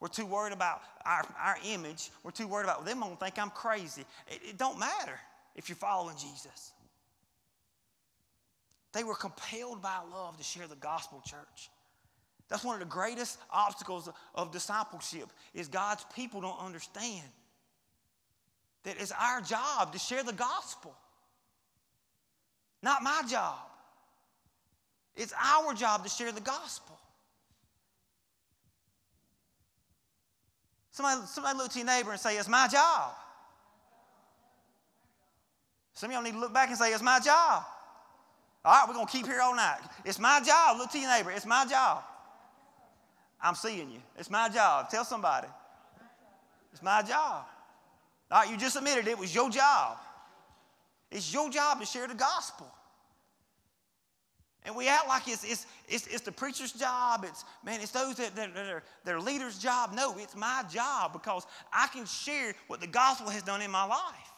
[0.00, 2.10] We're too worried about our, our image.
[2.24, 4.02] We're too worried about well, them going to think I'm crazy.
[4.26, 5.18] It, it don't matter
[5.54, 6.72] if you're following Jesus.
[8.92, 11.70] They were compelled by love to share the gospel, church.
[12.48, 17.22] That's one of the greatest obstacles of discipleship is God's people don't understand
[18.82, 20.94] that it's our job to share the gospel.
[22.82, 23.58] Not my job.
[25.14, 26.98] It's our job to share the gospel.
[30.90, 33.12] Somebody, somebody look to your neighbor and say, It's my job.
[35.92, 37.62] Some of y'all need to look back and say, It's my job.
[38.64, 39.78] All right, we're going to keep here all night.
[40.04, 40.76] It's my job.
[40.78, 41.30] Look to your neighbor.
[41.30, 42.02] It's my job.
[43.42, 44.00] I'm seeing you.
[44.18, 44.90] It's my job.
[44.90, 45.48] Tell somebody.
[46.72, 47.46] It's my job.
[48.30, 49.96] All right, you just admitted it was your job.
[51.10, 52.70] It's your job to share the gospel.
[54.64, 57.24] And we act like it's, it's, it's, it's the preacher's job.
[57.26, 59.92] It's, man, it's those that, that, that are their leader's job.
[59.94, 63.84] No, it's my job because I can share what the gospel has done in my
[63.84, 64.29] life.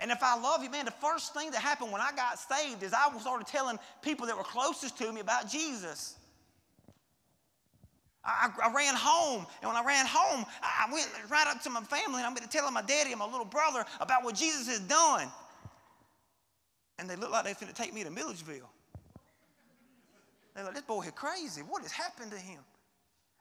[0.00, 2.82] And if I love you, man, the first thing that happened when I got saved
[2.82, 6.16] is I started telling people that were closest to me about Jesus.
[8.24, 11.80] I, I, ran home, and when I ran home, I went right up to my
[11.82, 14.68] family, and I'm going to tell my daddy and my little brother about what Jesus
[14.68, 15.28] has done.
[16.98, 18.68] And they looked like they were going to take me to Milledgeville.
[20.54, 21.62] They're like, this boy is crazy.
[21.62, 22.60] What has happened to him?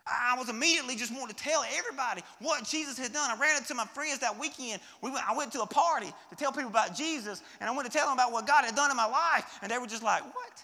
[0.08, 3.30] I was immediately just wanting to tell everybody what Jesus had done.
[3.30, 4.82] I ran into my friends that weekend.
[5.02, 7.90] We went, I went to a party to tell people about Jesus, and I went
[7.90, 10.04] to tell them about what God had done in my life, and they were just
[10.04, 10.64] like, what?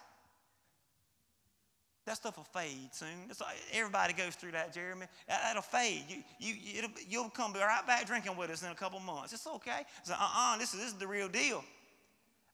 [2.06, 3.08] That stuff will fade soon.
[3.28, 5.08] Like, everybody goes through that, Jeremy.
[5.28, 6.04] That, will fade.
[6.40, 9.34] You, you, you'll come right back drinking with us in a couple months.
[9.34, 9.82] It's okay.
[10.02, 11.64] It's like, uh-uh, this is, this is the real deal.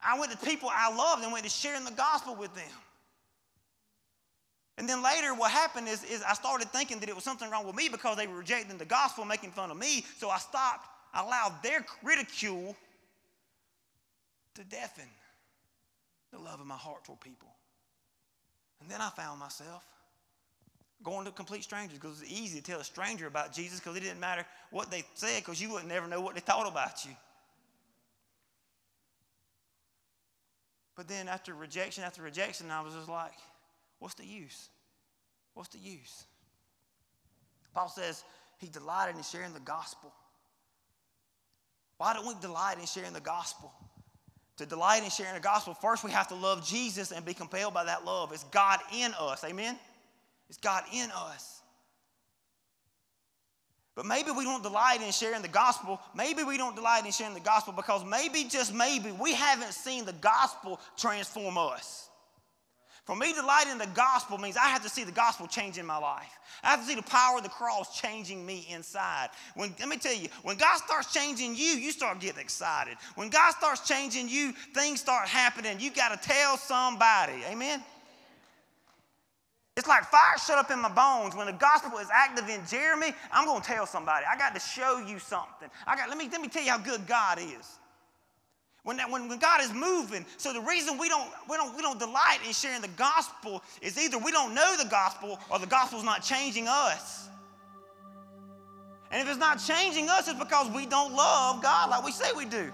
[0.04, 2.72] I went to people I loved and went to sharing the gospel with them.
[4.82, 7.68] And then later, what happened is, is I started thinking that it was something wrong
[7.68, 10.04] with me because they were rejecting the gospel, making fun of me.
[10.18, 10.88] So I stopped.
[11.14, 12.76] I allowed their ridicule
[14.56, 15.08] to deafen
[16.32, 17.50] the love of my heart toward people.
[18.82, 19.86] And then I found myself
[21.04, 23.96] going to complete strangers because it was easy to tell a stranger about Jesus because
[23.96, 27.06] it didn't matter what they said because you would never know what they thought about
[27.06, 27.12] you.
[30.96, 33.34] But then after rejection after rejection, I was just like,
[34.02, 34.70] what's the use?
[35.54, 36.26] What's the use?
[37.74, 38.24] Paul says
[38.58, 40.12] he delighted in sharing the gospel.
[41.98, 43.72] Why don't we delight in sharing the gospel?
[44.58, 47.74] To delight in sharing the gospel, first we have to love Jesus and be compelled
[47.74, 48.32] by that love.
[48.34, 49.44] It's God in us.
[49.44, 49.78] Amen?
[50.50, 51.62] It's God in us.
[53.96, 56.00] But maybe we don't delight in sharing the gospel.
[56.16, 60.06] Maybe we don't delight in sharing the gospel because maybe, just maybe, we haven't seen
[60.06, 62.10] the gospel transform us.
[63.12, 65.86] For me to light in the gospel means I have to see the gospel changing
[65.86, 66.40] my life.
[66.64, 69.32] I have to see the power of the cross changing me inside.
[69.54, 72.96] When, let me tell you, when God starts changing you, you start getting excited.
[73.16, 75.78] When God starts changing you, things start happening.
[75.82, 77.34] You got to tell somebody.
[77.50, 77.84] Amen?
[79.76, 81.36] It's like fire shut up in my bones.
[81.36, 84.26] When the gospel is active in Jeremy, I'm going to tell somebody.
[84.26, 85.70] I got to show you something.
[85.86, 87.78] I got, let, me, let me tell you how good God is.
[88.84, 91.84] When, that, when, when God is moving, so the reason we don't, we, don't, we
[91.84, 95.68] don't delight in sharing the gospel is either we don't know the gospel or the
[95.68, 97.30] gospel's not changing us.
[99.12, 102.32] And if it's not changing us, it's because we don't love God like we say
[102.36, 102.72] we do.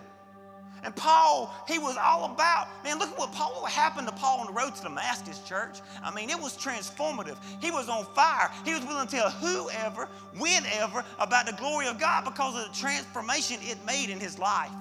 [0.84, 4.40] And Paul, he was all about, man, look at what Paul, what happened to Paul
[4.42, 5.80] on the road to Damascus, church.
[6.04, 7.38] I mean, it was transformative.
[7.60, 8.52] He was on fire.
[8.64, 12.80] He was willing to tell whoever, whenever, about the glory of God because of the
[12.80, 14.72] transformation it made in his life.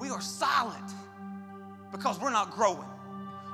[0.00, 0.92] We are silent
[1.92, 2.88] because we're not growing.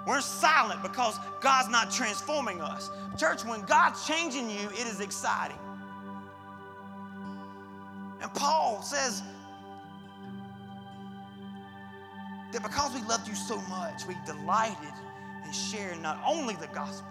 [0.06, 2.90] We're silent because God's not transforming us.
[3.18, 5.58] Church, when God's changing you, it is exciting.
[8.22, 9.22] And Paul says
[12.52, 14.94] that because we loved you so much, we delighted
[15.46, 17.08] in sharing not only the gospel,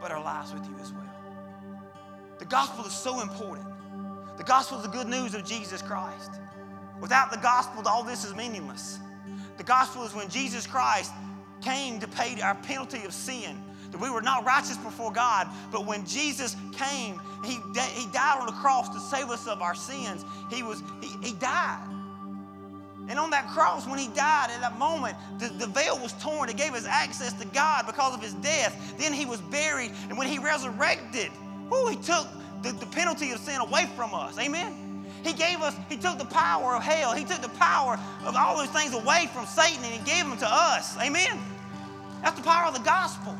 [0.00, 1.04] but our lives with you as well.
[2.38, 3.66] The gospel is so important.
[4.36, 6.32] The gospel is the good news of Jesus Christ.
[7.00, 8.98] Without the gospel, all this is meaningless.
[9.56, 11.12] The gospel is when Jesus Christ
[11.60, 13.56] came to pay our penalty of sin.
[13.90, 17.54] That we were not righteous before God, but when Jesus came, he,
[17.94, 20.24] he died on the cross to save us of our sins.
[20.50, 21.88] He, was, he, he died.
[23.08, 26.50] And on that cross, when he died at that moment, the, the veil was torn.
[26.50, 28.94] It gave us access to God because of his death.
[28.98, 29.92] Then he was buried.
[30.10, 31.30] And when he resurrected,
[31.70, 32.26] whoo, he took
[32.62, 34.38] the, the penalty of sin away from us.
[34.38, 34.87] Amen?
[35.24, 38.56] He gave us, He took the power of hell, He took the power of all
[38.56, 40.96] those things away from Satan and He gave them to us.
[40.98, 41.38] Amen?
[42.22, 43.36] That's the power of the gospel.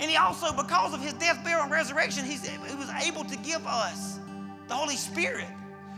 [0.00, 2.38] And He also, because of His death, burial, and resurrection, He
[2.76, 4.18] was able to give us
[4.68, 5.46] the Holy Spirit.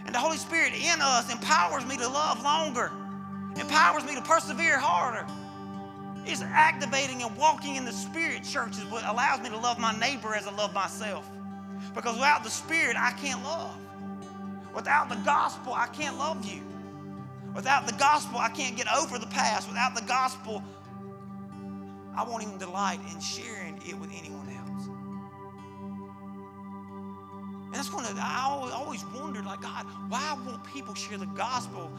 [0.07, 2.91] And the Holy Spirit in us empowers me to love longer,
[3.59, 5.27] empowers me to persevere harder.
[6.25, 9.97] It's activating and walking in the Spirit, church, is what allows me to love my
[9.99, 11.29] neighbor as I love myself.
[11.95, 13.77] Because without the Spirit, I can't love.
[14.75, 16.63] Without the gospel, I can't love you.
[17.55, 19.69] Without the gospel, I can't get over the past.
[19.69, 20.63] Without the gospel,
[22.17, 24.87] I won't even delight in sharing it with anyone else.
[27.67, 31.91] And that's of the, I always wondered, like, God, why won't people share the gospel?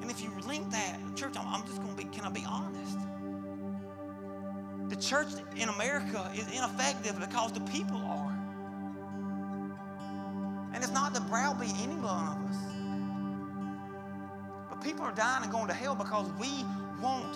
[0.00, 2.98] And if you link that, church, I'm just going to be, can I be honest?
[4.88, 8.23] The church in America is ineffective because the people are.
[10.74, 12.56] And it's not to browbeat any one of us.
[14.68, 16.64] But people are dying and going to hell because we
[17.00, 17.32] won't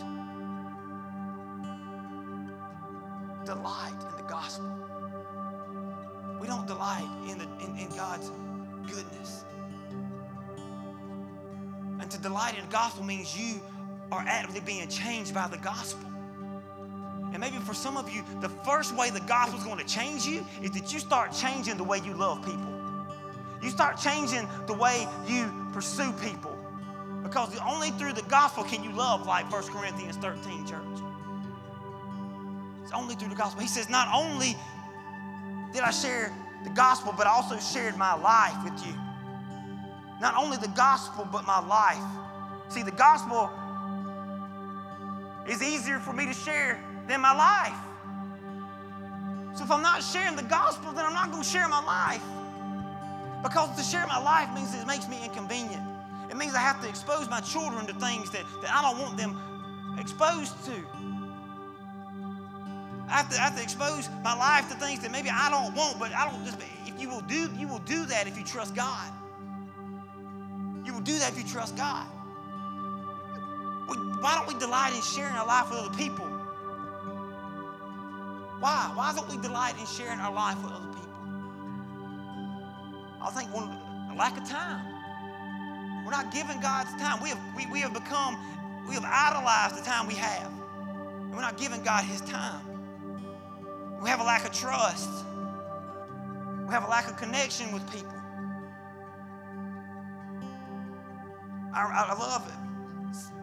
[3.47, 4.69] delight in the gospel.
[6.41, 8.33] We don't delight in, the, in, in God's
[8.89, 9.45] goodness.
[12.01, 13.61] And to delight in the gospel means you
[14.11, 16.09] are actively being changed by the gospel.
[17.33, 20.27] And maybe for some of you, the first way the gospel is going to change
[20.27, 22.78] you is that you start changing the way you love people.
[23.63, 26.57] You start changing the way you pursue people.
[27.23, 30.81] Because only through the gospel can you love like 1 Corinthians 13, church.
[32.83, 33.61] It's only through the gospel.
[33.61, 34.57] He says, Not only
[35.73, 36.33] did I share
[36.65, 38.95] the gospel, but I also shared my life with you.
[40.21, 42.03] Not only the gospel, but my life.
[42.69, 43.51] See, the gospel
[45.49, 47.79] is easier for me to share than my life.
[49.57, 52.23] So if I'm not sharing the gospel, then I'm not going to share my life.
[53.43, 55.83] Because to share my life means it makes me inconvenient.
[56.31, 59.17] It means I have to expose my children to things that, that I don't want
[59.17, 59.37] them
[59.99, 60.73] exposed to.
[63.09, 65.75] I have, to, I have to expose my life to things that maybe I don't
[65.75, 68.45] want, but I don't just if you will do you will do that if you
[68.45, 69.13] trust God.
[70.85, 72.07] You will do that if you trust God.
[73.89, 76.27] We, why don't we delight in sharing our life with other people?
[78.61, 78.91] Why?
[78.95, 81.08] Why don't we delight in sharing our life with other people?
[83.23, 83.69] I think one
[84.17, 84.85] lack of time.
[86.05, 87.23] We're not giving God's time.
[87.23, 88.37] We have, we, we have become,
[88.89, 90.51] we have idolized the time we have.
[91.21, 92.63] And we're not giving God his time.
[94.03, 95.11] We have a lack of trust.
[96.67, 98.13] We have a lack of connection with people.
[101.75, 102.78] I, I love it.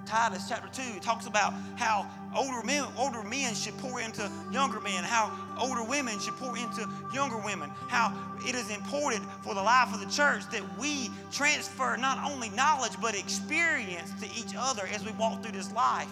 [0.05, 5.03] Titus chapter 2 talks about how older men, older men should pour into younger men,
[5.03, 8.13] how older women should pour into younger women, how
[8.45, 12.93] it is important for the life of the church that we transfer not only knowledge
[13.01, 16.09] but experience to each other as we walk through this life.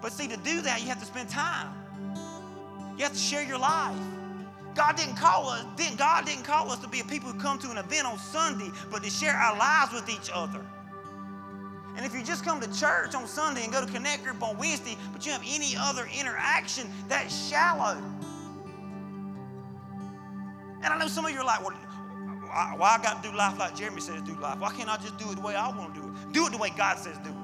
[0.00, 1.72] But see, to do that, you have to spend time.
[2.96, 3.96] You have to share your life.
[4.74, 7.58] God didn't call us, didn't, God didn't call us to be a people who come
[7.58, 10.60] to an event on Sunday, but to share our lives with each other.
[11.96, 14.56] And if you just come to church on Sunday and go to Connect Group on
[14.56, 17.98] Wednesday, but you have any other interaction, that's shallow.
[20.82, 21.76] And I know some of you are like, well,
[22.76, 24.58] why I got to do life like Jeremy says do life?
[24.58, 26.32] Why can't I just do it the way I want to do it?
[26.32, 27.36] Do it the way God says do it.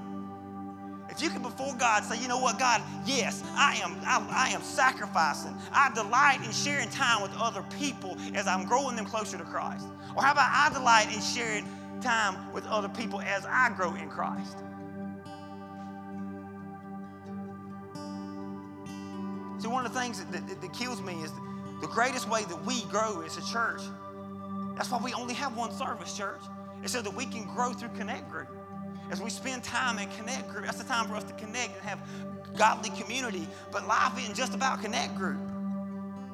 [1.11, 4.51] If you can before God say, you know what, God, yes, I am, I, I
[4.51, 5.55] am sacrificing.
[5.73, 9.87] I delight in sharing time with other people as I'm growing them closer to Christ.
[10.15, 11.65] Or how about I delight in sharing
[12.01, 14.59] time with other people as I grow in Christ.
[19.59, 21.33] See, one of the things that, that, that kills me is
[21.81, 23.81] the greatest way that we grow as a church.
[24.77, 26.41] That's why we only have one service, church.
[26.83, 28.49] It's so that we can grow through Connect Group.
[29.11, 31.89] As we spend time in Connect Group, that's the time for us to connect and
[31.89, 31.99] have
[32.57, 33.49] godly community.
[33.73, 35.41] But life isn't just about Connect Group.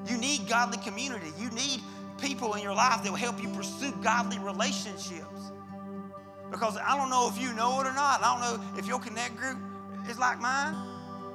[0.07, 1.33] You need godly community.
[1.39, 1.81] You need
[2.19, 5.53] people in your life that will help you pursue godly relationships.
[6.55, 8.23] Because I don't know if you know it or not.
[8.23, 9.59] I don't know if your connect group
[10.09, 10.77] is like mine.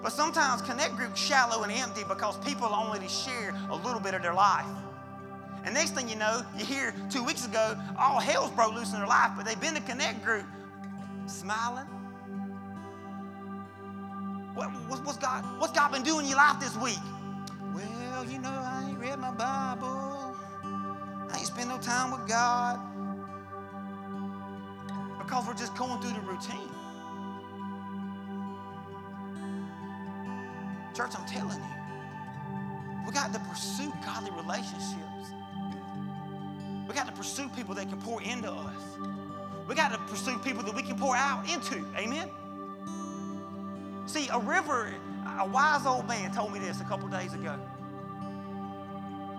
[0.01, 4.21] But sometimes connect groups shallow and empty because people only share a little bit of
[4.21, 4.65] their life.
[5.65, 8.99] And next thing you know, you hear two weeks ago, all hell's broke loose in
[8.99, 10.45] their life, but they've been to connect group
[11.25, 11.85] smiling.
[14.53, 14.69] What,
[15.03, 16.97] what's, God, what's God been doing in your life this week?
[17.75, 20.33] Well, you know, I ain't read my Bible.
[21.29, 22.79] I ain't spent no time with God
[25.29, 26.69] because we're just going through the routine.
[30.95, 35.33] Church, I'm telling you, we got to pursue godly relationships.
[36.87, 38.81] We got to pursue people that can pour into us.
[39.67, 41.85] We got to pursue people that we can pour out into.
[41.95, 42.27] Amen?
[44.07, 44.91] See, a river,
[45.39, 47.55] a wise old man told me this a couple days ago.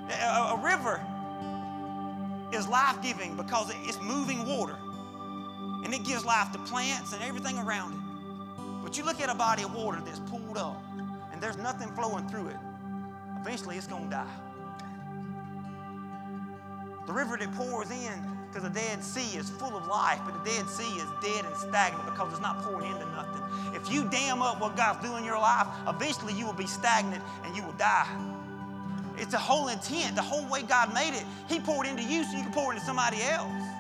[0.08, 1.04] A, a river
[2.52, 4.76] is life giving because it's moving water
[5.92, 7.98] and it gives life to plants and everything around it.
[8.80, 10.80] But you look at a body of water that's pulled up
[11.32, 12.56] and there's nothing flowing through it,
[13.40, 14.36] eventually it's going to die.
[17.08, 18.12] The river that pours in
[18.52, 21.56] to the Dead Sea is full of life, but the Dead Sea is dead and
[21.56, 23.42] stagnant because it's not pouring into nothing.
[23.74, 27.24] If you dam up what God's doing in your life, eventually you will be stagnant
[27.44, 28.06] and you will die.
[29.16, 31.24] It's the whole intent, the whole way God made it.
[31.48, 33.79] He poured into you so you can pour into somebody else.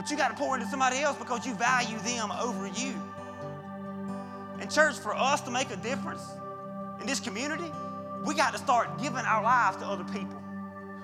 [0.00, 2.94] But you got to pour into somebody else because you value them over you.
[4.58, 6.26] And, church, for us to make a difference
[7.02, 7.70] in this community,
[8.24, 10.42] we got to start giving our lives to other people.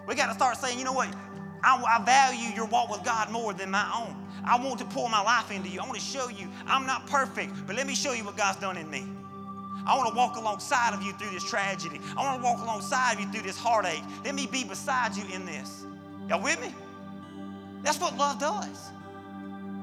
[0.08, 1.14] We got to start saying, you know what?
[1.62, 4.16] I, I value your walk with God more than my own.
[4.46, 5.78] I want to pour my life into you.
[5.78, 8.60] I want to show you I'm not perfect, but let me show you what God's
[8.60, 9.06] done in me.
[9.86, 12.00] I want to walk alongside of you through this tragedy.
[12.16, 14.02] I want to walk alongside of you through this heartache.
[14.24, 15.84] Let me be beside you in this.
[16.30, 16.74] Y'all with me?
[17.86, 18.90] That's what love does.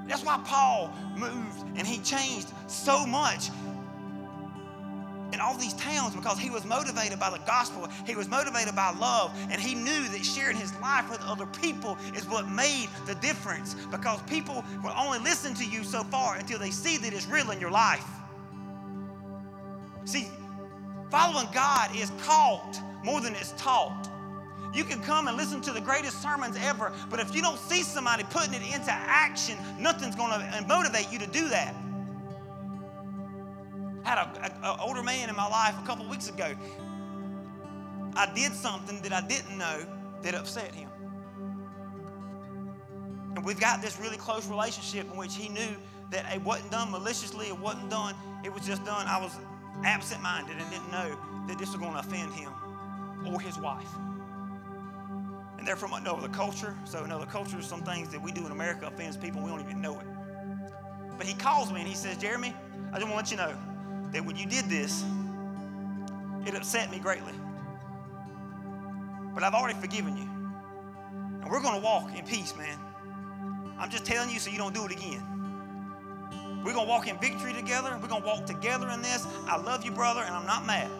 [0.10, 3.50] That's why Paul moved and he changed so much
[5.32, 7.88] in all these towns because he was motivated by the gospel.
[8.06, 9.32] He was motivated by love.
[9.50, 13.74] And he knew that sharing his life with other people is what made the difference
[13.90, 17.52] because people will only listen to you so far until they see that it's real
[17.52, 18.06] in your life.
[20.04, 20.28] See,
[21.10, 24.10] following God is caught more than it's taught.
[24.74, 27.84] You can come and listen to the greatest sermons ever, but if you don't see
[27.84, 31.76] somebody putting it into action, nothing's going to motivate you to do that.
[34.04, 36.56] I had an older man in my life a couple weeks ago.
[38.16, 39.86] I did something that I didn't know
[40.24, 40.90] that upset him.
[43.36, 45.76] And we've got this really close relationship in which he knew
[46.12, 49.08] that it wasn't done maliciously, it wasn't done, it was just done.
[49.08, 49.36] I was
[49.84, 51.18] absent minded and didn't know
[51.48, 52.52] that this was going to offend him
[53.26, 53.90] or his wife.
[55.64, 58.86] And they're from another culture, so another culture, some things that we do in America
[58.86, 60.06] offends people, we don't even know it.
[61.18, 62.54] But he calls me and he says, Jeremy,
[62.92, 65.06] I just want you to let you know that when you did this,
[66.46, 67.32] it upset me greatly.
[69.34, 70.28] But I've already forgiven you.
[71.42, 72.78] And we're going to walk in peace, man.
[73.80, 75.24] I'm just telling you so you don't do it again.
[76.66, 77.98] We're going to walk in victory together.
[78.02, 79.26] We're going to walk together in this.
[79.48, 80.92] I love you, brother, and I'm not mad.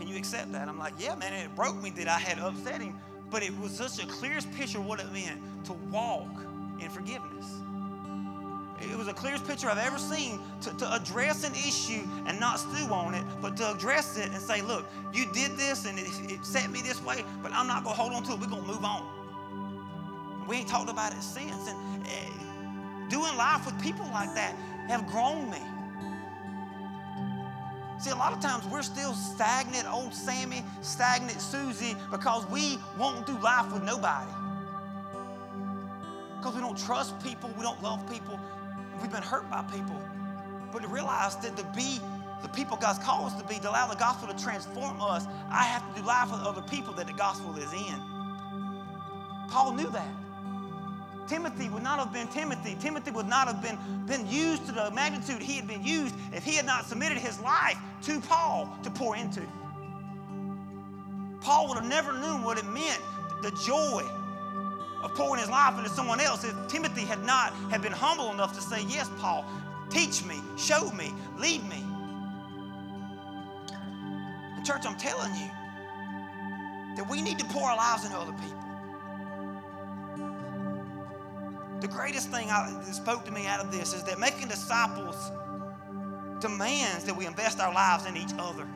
[0.00, 0.66] Can you accept that?
[0.66, 2.94] I'm like, yeah, man, it broke me that I had upset him,
[3.30, 6.26] but it was such a clearest picture of what it meant to walk
[6.80, 7.60] in forgiveness.
[8.80, 12.60] It was the clearest picture I've ever seen to, to address an issue and not
[12.60, 16.08] stew on it, but to address it and say, look, you did this and it,
[16.32, 18.40] it set me this way, but I'm not going to hold on to it.
[18.40, 20.46] We're going to move on.
[20.48, 21.68] We ain't talked about it since.
[21.68, 24.56] And, uh, doing life with people like that
[24.88, 25.60] have grown me.
[28.00, 33.26] See, a lot of times we're still stagnant old Sammy, stagnant Susie, because we won't
[33.26, 34.32] do life with nobody.
[36.38, 38.40] Because we don't trust people, we don't love people,
[39.02, 40.00] we've been hurt by people.
[40.72, 42.00] But to realize that to be
[42.40, 45.64] the people God's called us to be, to allow the gospel to transform us, I
[45.64, 48.02] have to do life with other people that the gospel is in.
[49.50, 50.08] Paul knew that.
[51.30, 52.76] Timothy would not have been Timothy.
[52.80, 56.44] Timothy would not have been, been used to the magnitude he had been used if
[56.44, 59.40] he had not submitted his life to Paul to pour into.
[61.40, 63.00] Paul would have never known what it meant,
[63.42, 64.02] the joy
[65.04, 68.52] of pouring his life into someone else if Timothy had not had been humble enough
[68.56, 69.44] to say, Yes, Paul,
[69.88, 71.84] teach me, show me, lead me.
[74.56, 75.48] And church, I'm telling you
[76.96, 78.69] that we need to pour our lives into other people.
[81.80, 85.30] The greatest thing I, that spoke to me out of this is that making disciples
[86.40, 88.66] demands that we invest our lives in each other.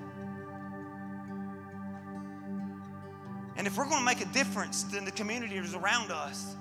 [3.56, 6.56] And if we're going to make a difference in the communities around us,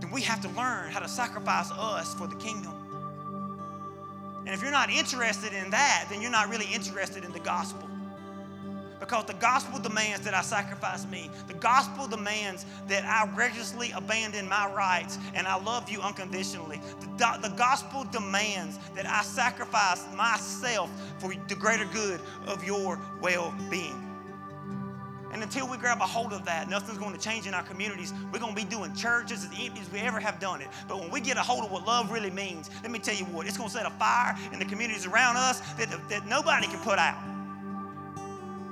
[0.00, 2.74] then we have to learn how to sacrifice us for the kingdom.
[4.46, 7.87] And if you're not interested in that, then you're not really interested in the gospel
[9.00, 11.30] because the gospel demands that I sacrifice me.
[11.46, 16.80] The gospel demands that I recklessly abandon my rights and I love you unconditionally.
[17.16, 23.54] The, the gospel demands that I sacrifice myself for the greater good of your well
[23.70, 24.04] being.
[25.32, 28.14] And until we grab a hold of that, nothing's going to change in our communities.
[28.32, 30.68] We're going to be doing church as empty as we ever have done it.
[30.88, 33.26] But when we get a hold of what love really means, let me tell you
[33.26, 36.66] what, it's going to set a fire in the communities around us that, that nobody
[36.66, 37.37] can put out.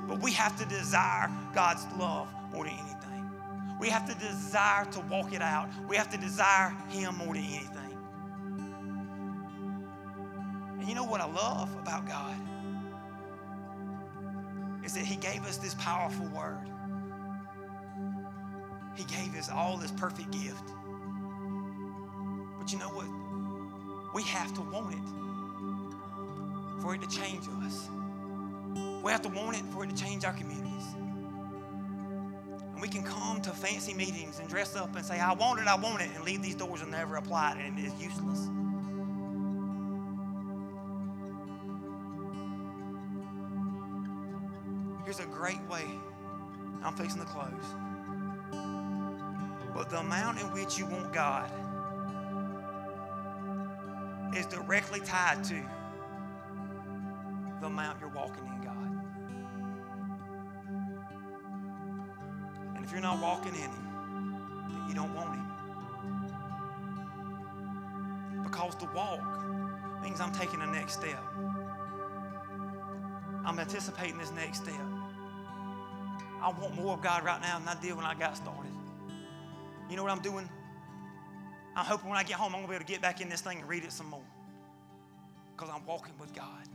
[0.07, 3.31] But we have to desire God's love more than anything.
[3.79, 5.69] We have to desire to walk it out.
[5.87, 7.97] We have to desire Him more than anything.
[10.79, 12.35] And you know what I love about God?
[14.83, 16.69] Is that He gave us this powerful word.
[18.95, 20.71] He gave us all this perfect gift.
[22.57, 23.07] But you know what?
[24.15, 25.27] We have to want it
[26.81, 27.89] for it to change us.
[29.07, 30.83] We have to want it for it to change our communities.
[32.73, 35.67] And we can come to fancy meetings and dress up and say, I want it,
[35.67, 38.49] I want it, and leave these doors and never apply it, and it is useless.
[45.05, 45.85] Here's a great way.
[46.83, 47.53] I'm fixing to close.
[49.73, 51.49] But the amount in which you want God
[54.35, 55.63] is directly tied to
[57.61, 58.56] the amount you're walking in
[62.87, 65.43] if you're not walking in Him, you don't want Him.
[68.43, 69.19] Because to walk
[70.01, 71.21] means I'm taking the next step.
[73.45, 74.79] I'm anticipating this next step.
[76.41, 78.71] I want more of God right now than I did when I got started.
[79.89, 80.47] You know what I'm doing?
[81.75, 83.27] I'm hoping when I get home, I'm going to be able to get back in
[83.27, 84.23] this thing and read it some more.
[85.57, 86.69] Because I'm walking with God.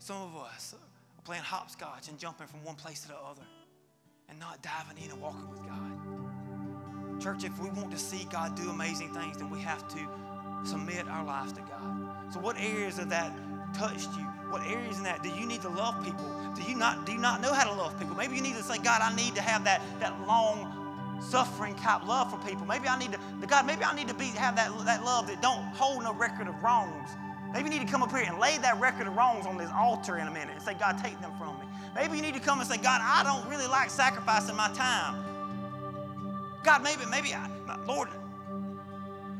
[0.00, 3.46] Some of us are playing hopscotch and jumping from one place to the other
[4.28, 7.20] and not diving in and walking with God.
[7.20, 9.98] Church, if we want to see God do amazing things, then we have to
[10.64, 12.32] submit our lives to God.
[12.32, 13.32] So, what areas of that
[13.74, 14.24] touched you?
[14.50, 16.52] What areas in that do you need to love people?
[16.54, 18.16] Do you not do you not know how to love people?
[18.16, 20.88] Maybe you need to say, God, I need to have that that long
[21.20, 22.66] suffering type love for people.
[22.66, 25.42] Maybe I need to, God, maybe I need to be have that, that love that
[25.42, 27.10] don't hold no record of wrongs.
[27.52, 29.70] Maybe you need to come up here and lay that record of wrongs on this
[29.74, 31.66] altar in a minute and say, God, take them from me.
[31.94, 35.24] Maybe you need to come and say, God, I don't really like sacrificing my time.
[36.62, 37.48] God, maybe, maybe, I,
[37.86, 38.08] Lord,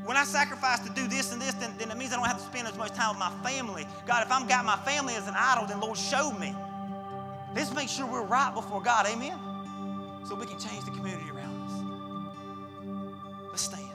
[0.05, 2.39] when I sacrifice to do this and this, then, then it means I don't have
[2.39, 3.85] to spend as much time with my family.
[4.07, 6.55] God, if I've got my family as an idol, then Lord, show me.
[7.55, 9.05] Let's make sure we're right before God.
[9.05, 9.37] Amen?
[10.27, 11.73] So we can change the community around us.
[13.49, 13.89] Let's stand.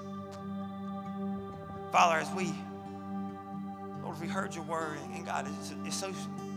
[1.91, 2.53] Father, as we,
[4.21, 6.13] We heard your word, and God, it's, it's, so,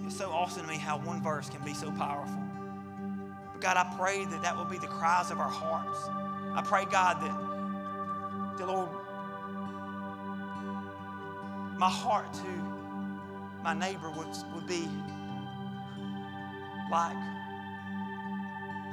[0.06, 2.42] it's so awesome to me how one verse can be so powerful.
[3.52, 6.00] But God, I pray that that will be the cries of our hearts.
[6.56, 8.90] I pray, God, that the Lord,
[11.78, 14.88] my heart to my neighbor would, would be
[16.92, 17.18] like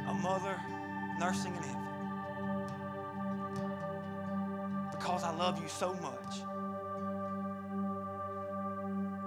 [0.09, 0.61] a mother
[1.19, 1.85] nursing an infant.
[5.05, 6.54] because I love you so much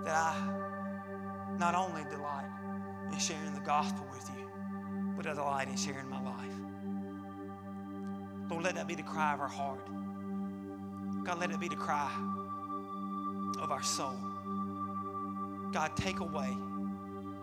[0.07, 2.49] that I not only delight
[3.11, 4.47] in sharing the gospel with you,
[5.17, 6.53] but I delight in sharing my life.
[8.49, 9.85] Lord, let that be the cry of our heart.
[11.25, 12.09] God, let it be the cry
[13.59, 14.15] of our soul.
[15.73, 16.55] God, take away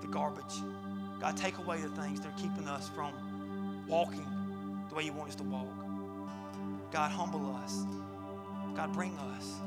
[0.00, 0.62] the garbage.
[1.20, 3.12] God, take away the things that are keeping us from
[3.86, 4.26] walking
[4.88, 5.68] the way you want us to walk.
[6.90, 7.84] God, humble us.
[8.74, 9.60] God, bring us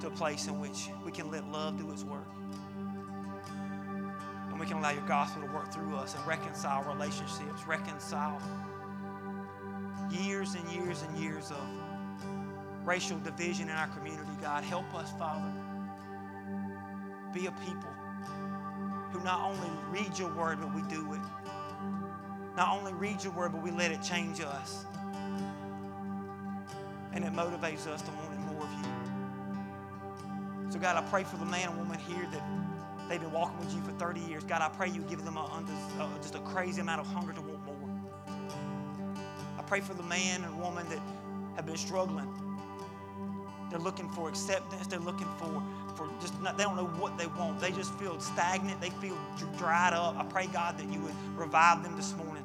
[0.00, 2.28] to a place in which we can let love do its work.
[4.50, 8.40] And we can allow your gospel to work through us and reconcile relationships, reconcile
[10.10, 11.66] years and years and years of
[12.84, 14.30] racial division in our community.
[14.40, 15.52] God, help us, Father,
[17.32, 17.90] be a people
[19.10, 21.20] who not only read your word, but we do it.
[22.56, 24.86] Not only read your word, but we let it change us.
[27.12, 28.33] And it motivates us to want
[30.74, 32.42] so, God, I pray for the man and woman here that
[33.08, 34.42] they've been walking with you for 30 years.
[34.42, 37.40] God, I pray you give them a, uh, just a crazy amount of hunger to
[37.40, 37.76] want more.
[39.56, 40.98] I pray for the man and woman that
[41.54, 42.28] have been struggling.
[43.70, 44.88] They're looking for acceptance.
[44.88, 45.62] They're looking for,
[45.94, 47.60] for just, not, they don't know what they want.
[47.60, 48.80] They just feel stagnant.
[48.80, 49.16] They feel
[49.56, 50.16] dried up.
[50.18, 52.42] I pray, God, that you would revive them this morning.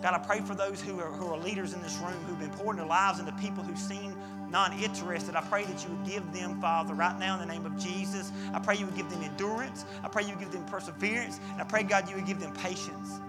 [0.00, 2.48] God, I pray for those who are, who are leaders in this room who've been
[2.48, 4.14] pouring their lives into people who seem
[4.50, 5.34] non interested.
[5.34, 8.32] I pray that you would give them, Father, right now in the name of Jesus.
[8.52, 9.84] I pray you would give them endurance.
[10.02, 11.40] I pray you would give them perseverance.
[11.52, 13.20] And I pray, God, you would give them patience.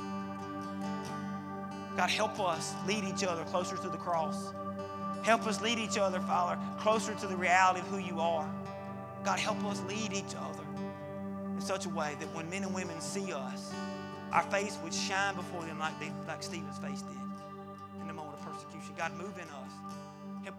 [1.97, 4.53] God, help us lead each other closer to the cross.
[5.23, 8.49] Help us lead each other, Father, closer to the reality of who you are.
[9.23, 10.63] God, help us lead each other
[11.55, 13.73] in such a way that when men and women see us,
[14.31, 17.17] our face would shine before them like, they, like Stephen's face did
[17.99, 18.93] in the moment of persecution.
[18.97, 19.98] God, move in us.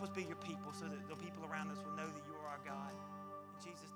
[0.00, 2.32] Help us be your people so that the people around us will know that you
[2.40, 2.96] are our God.
[3.52, 3.89] In Jesus'